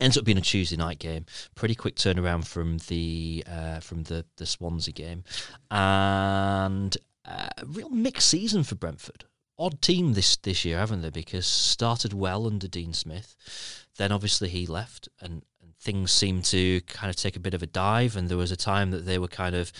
[0.00, 1.26] ends up being a Tuesday night game.
[1.54, 5.24] Pretty quick turnaround from the uh, from the the Swansea game,
[5.70, 9.24] and uh, real mixed season for Brentford.
[9.58, 11.10] Odd team this this year, haven't they?
[11.10, 15.42] Because started well under Dean Smith, then obviously he left, and
[15.80, 18.16] things seemed to kind of take a bit of a dive.
[18.16, 19.70] And there was a time that they were kind of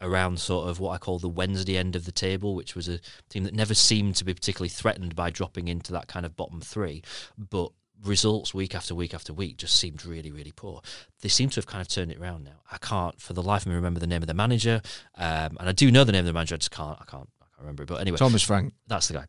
[0.00, 3.00] around sort of what I call the Wednesday end of the table, which was a
[3.28, 6.60] team that never seemed to be particularly threatened by dropping into that kind of bottom
[6.60, 7.02] three,
[7.36, 7.70] but
[8.04, 10.80] results week after week after week just seemed really, really poor.
[11.20, 12.62] They seem to have kind of turned it around now.
[12.70, 14.80] I can't, for the life of me, remember the name of the manager,
[15.16, 16.54] um, and I do know the name of the manager.
[16.54, 16.98] I just can't.
[17.00, 17.28] I can't.
[17.42, 17.84] I can't remember.
[17.84, 18.72] But anyway, Thomas Frank.
[18.86, 19.26] That's the guy.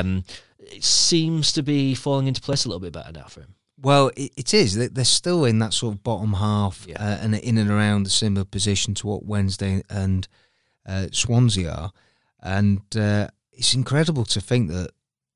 [0.00, 0.24] Um,
[0.58, 3.54] it seems to be falling into place a little bit better now for him.
[3.80, 4.90] Well, it, it is.
[4.90, 6.96] They're still in that sort of bottom half, yeah.
[7.00, 10.26] uh, and in and around a similar position to what Wednesday and
[10.86, 11.92] uh, Swansea are,
[12.42, 14.90] and uh, it's incredible to think that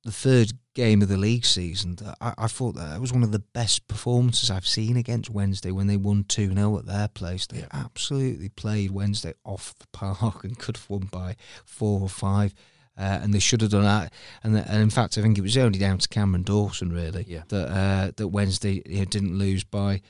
[0.05, 3.39] the third game of the league season, I, I thought that was one of the
[3.39, 7.47] best performances I've seen against Wednesday when they won 2 0 at their place.
[7.47, 7.67] They yeah.
[7.73, 12.55] absolutely played Wednesday off the park and could have won by four or five.
[12.99, 14.13] Uh, and they should have done that.
[14.45, 17.43] And, and in fact, I think it was only down to Cameron Dawson really yeah.
[17.49, 20.03] that uh, that Wednesday you know, didn't lose by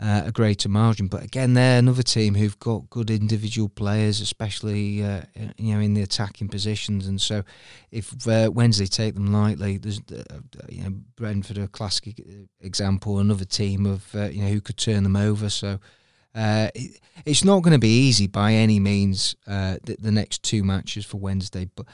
[0.00, 1.08] uh, a greater margin.
[1.08, 5.22] But again, they're another team who've got good individual players, especially uh,
[5.58, 7.06] you know in the attacking positions.
[7.06, 7.42] And so,
[7.90, 12.20] if uh, Wednesday take them lightly, there's uh, you know Brentford a classic
[12.60, 15.48] example, another team of uh, you know who could turn them over.
[15.48, 15.78] So.
[16.32, 19.34] Uh, it, it's not going to be easy by any means.
[19.46, 21.86] The, the, next two matches for Wednesday, but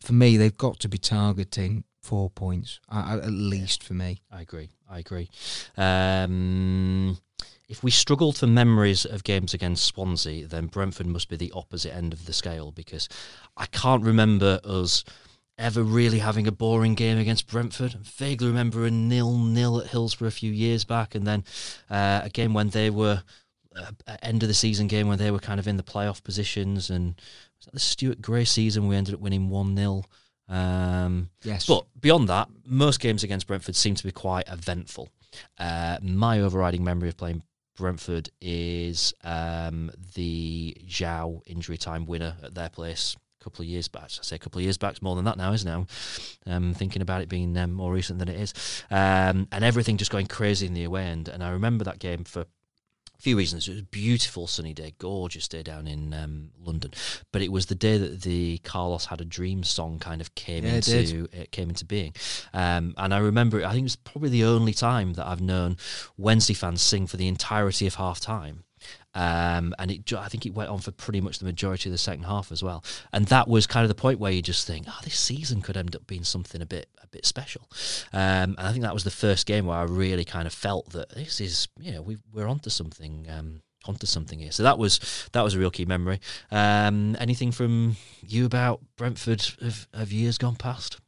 [0.00, 4.22] for me, they've got to be targeting four points at least for me.
[4.30, 4.70] I agree.
[4.88, 5.28] I agree.
[5.76, 7.18] Um,
[7.68, 11.94] if we struggled for memories of games against Swansea, then Brentford must be the opposite
[11.94, 13.08] end of the scale because
[13.56, 15.04] I can't remember us
[15.58, 17.96] ever really having a boring game against Brentford.
[17.96, 21.44] I vaguely remember a nil-nil at Hillsborough a few years back, and then
[21.90, 23.22] uh, a game when they were
[23.74, 26.90] uh, end of the season game when they were kind of in the playoff positions,
[26.90, 27.20] and
[27.58, 30.04] was that the Stuart Gray season we ended up winning one 0
[30.48, 31.66] um, Yes.
[31.66, 35.08] but beyond that, most games against Brentford seem to be quite eventful.
[35.58, 37.42] Uh, my overriding memory of playing
[37.76, 43.86] Brentford is um, the João injury time winner at their place a couple of years
[43.86, 44.04] back.
[44.04, 45.86] I say a couple of years back, it's more than that now, isn't it?
[46.46, 48.54] I'm um, thinking about it being um, more recent than it is.
[48.90, 51.28] Um, and everything just going crazy in the away end.
[51.28, 52.46] And I remember that game for
[53.18, 53.66] a few reasons.
[53.66, 56.92] It was a beautiful sunny day, gorgeous day down in um, London.
[57.32, 60.64] But it was the day that the Carlos Had a Dream song kind of came
[60.64, 62.14] Yeah, it into it came into being.
[62.52, 65.76] Um, and I remember, I think it was probably the only time that I've known
[66.16, 68.64] Wednesday fans sing for the entirety of half time.
[69.16, 71.98] Um, and it, I think it went on for pretty much the majority of the
[71.98, 72.84] second half as well.
[73.14, 75.76] And that was kind of the point where you just think, oh, this season could
[75.76, 77.66] end up being something a bit a bit special.
[78.12, 80.90] Um, and I think that was the first game where I really kind of felt
[80.90, 83.26] that this is, you know, we, we're onto something.
[83.30, 84.50] Um, onto something here.
[84.50, 86.20] So that was that was a real key memory.
[86.50, 90.98] Um, anything from you about Brentford of, of years gone past?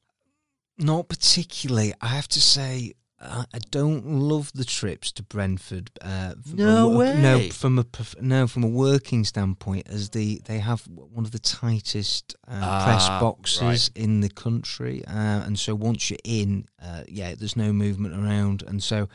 [0.78, 1.92] Not particularly.
[2.00, 5.90] I have to say, uh, I don't love the trips to Brentford.
[6.00, 7.20] Uh, from No a, way.
[7.20, 7.84] No, from a
[8.20, 13.06] no from a working standpoint, as the they have one of the tightest uh, press
[13.08, 13.90] Ah, boxes right.
[13.96, 18.62] in the country, uh, and so once you're in, uh, yeah, there's no movement around,
[18.62, 19.08] and so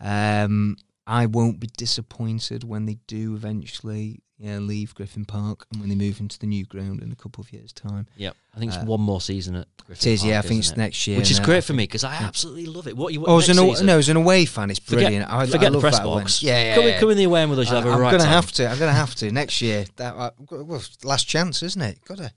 [0.00, 0.76] um,
[1.06, 4.20] I won't be disappointed when they do eventually.
[4.38, 7.40] Yeah, leave Griffin Park and when they move into the new ground in a couple
[7.42, 8.06] of years' time.
[8.18, 10.38] Yeah, I think it's Uh, one more season at It Griffin is, yeah.
[10.38, 10.76] I think it's it?
[10.76, 12.94] next year, Which is now, great for me because I absolutely love it.
[12.98, 15.32] What you Oh, as an, season- no, as an away fan, it's Forget- brilliant.
[15.32, 16.42] I, forget I the press box.
[16.42, 16.74] Yeah, yeah.
[16.74, 17.00] Come, in- yeah.
[17.00, 17.68] come in the away end with us.
[17.70, 18.32] You'll I, have a am right gonna time.
[18.32, 18.68] have to.
[18.68, 19.86] I'm gonna have to next year.
[19.96, 21.98] That uh, well, last chance, isn't it?
[22.04, 22.30] Got to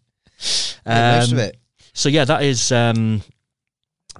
[0.85, 1.57] most of Um, it.
[1.93, 3.23] So yeah, that is um,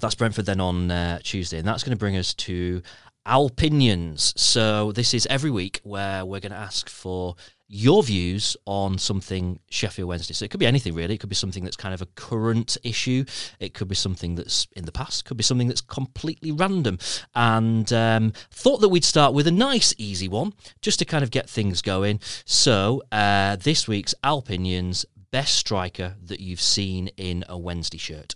[0.02, 2.82] that's Brentford then on uh, Tuesday, and that's going to bring us to
[3.26, 4.34] Alpinions.
[4.36, 7.36] So this is every week where we're going to ask for
[7.72, 10.34] your views on something Sheffield Wednesday.
[10.34, 11.14] So it could be anything really.
[11.14, 13.24] It could be something that's kind of a current issue.
[13.60, 15.22] It could be something that's in the past.
[15.22, 16.98] It Could be something that's completely random.
[17.36, 21.30] And um, thought that we'd start with a nice, easy one, just to kind of
[21.30, 22.20] get things going.
[22.44, 28.36] So uh, this week's Alpinions best striker that you've seen in a Wednesday shirt.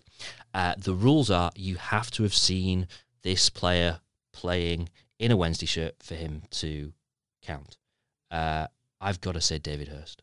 [0.54, 2.88] Uh, the rules are you have to have seen
[3.24, 4.00] this player
[4.32, 6.94] playing in a Wednesday shirt for him to
[7.42, 7.78] count.
[8.30, 8.68] Uh,
[9.04, 10.22] I've got to say David Hirst.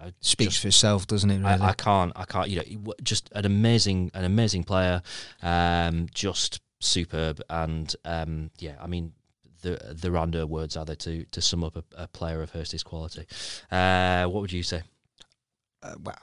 [0.00, 1.38] I Speaks just- for itself, doesn't it?
[1.38, 1.48] Really?
[1.60, 2.12] I, I can't.
[2.16, 2.48] I can't.
[2.50, 5.00] You know, just an amazing, an amazing player.
[5.42, 9.12] Um, just superb, and um, yeah, I mean,
[9.62, 12.82] the the rando words are there to to sum up a, a player of Hirst's
[12.82, 13.26] quality.
[13.70, 14.82] Uh, what would you say?
[15.82, 16.18] uh, well,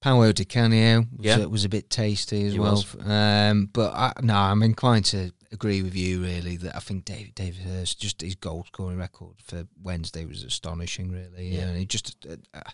[0.00, 1.40] Paulo Di Canio was, Yeah.
[1.40, 2.82] uh, was a bit tasty as He well.
[3.04, 7.34] Um, but I, no, I'm inclined to agree with you really that I think David
[7.34, 11.10] David Hirst just his goal scoring record for Wednesday was astonishing.
[11.12, 11.68] Really, Yeah.
[11.68, 12.70] And he just, uh, uh,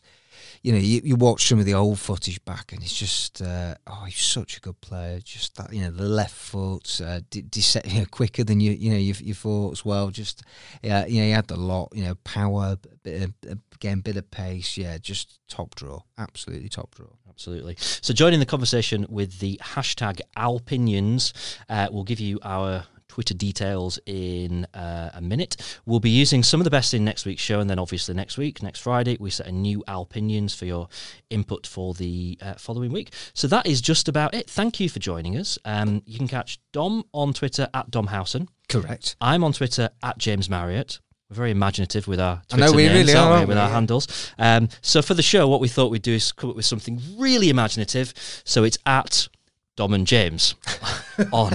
[0.62, 3.74] you know, you, you watch some of the old footage back, and it's just, uh,
[3.86, 5.20] oh, he's such a good player.
[5.20, 8.72] Just that, you know, the left foot, uh, de- de- you know, quicker than you,
[8.72, 10.10] you know, you, you thought as well.
[10.10, 10.42] Just,
[10.82, 14.30] yeah, you know, he had the lot, you know, power, bit of, again, bit of
[14.30, 14.76] pace.
[14.76, 17.08] Yeah, just top draw, absolutely top draw.
[17.28, 17.74] Absolutely.
[17.78, 21.34] So, joining the conversation with the hashtag Alpinions,
[21.68, 22.84] uh, we'll give you our
[23.14, 25.78] Twitter details in uh, a minute.
[25.86, 28.36] We'll be using some of the best in next week's show, and then obviously next
[28.36, 30.88] week, next Friday, we set a new Alpinions for your
[31.30, 33.12] input for the uh, following week.
[33.32, 34.50] So that is just about it.
[34.50, 35.60] Thank you for joining us.
[35.64, 38.48] Um, you can catch Dom on Twitter at DomHowson.
[38.68, 39.14] Correct.
[39.20, 40.98] I'm on Twitter at James Marriott.
[41.30, 44.32] We're very imaginative with our I know, we names, really are, we, with our handles.
[44.40, 47.00] Um, so for the show, what we thought we'd do is come up with something
[47.16, 48.12] really imaginative.
[48.42, 49.28] So it's at
[49.76, 50.56] Dom and James
[51.32, 51.52] on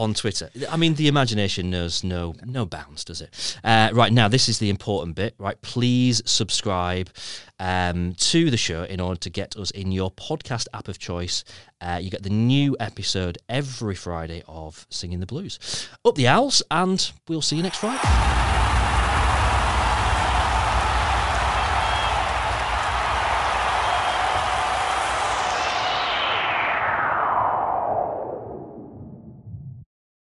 [0.00, 0.50] on Twitter.
[0.70, 3.58] I mean, the imagination knows no no bounds, does it?
[3.62, 5.34] Uh, right now, this is the important bit.
[5.38, 7.10] Right, please subscribe
[7.58, 11.44] um, to the show in order to get us in your podcast app of choice.
[11.82, 15.88] Uh, you get the new episode every Friday of Singing the Blues.
[16.04, 18.59] Up the owls, and we'll see you next Friday.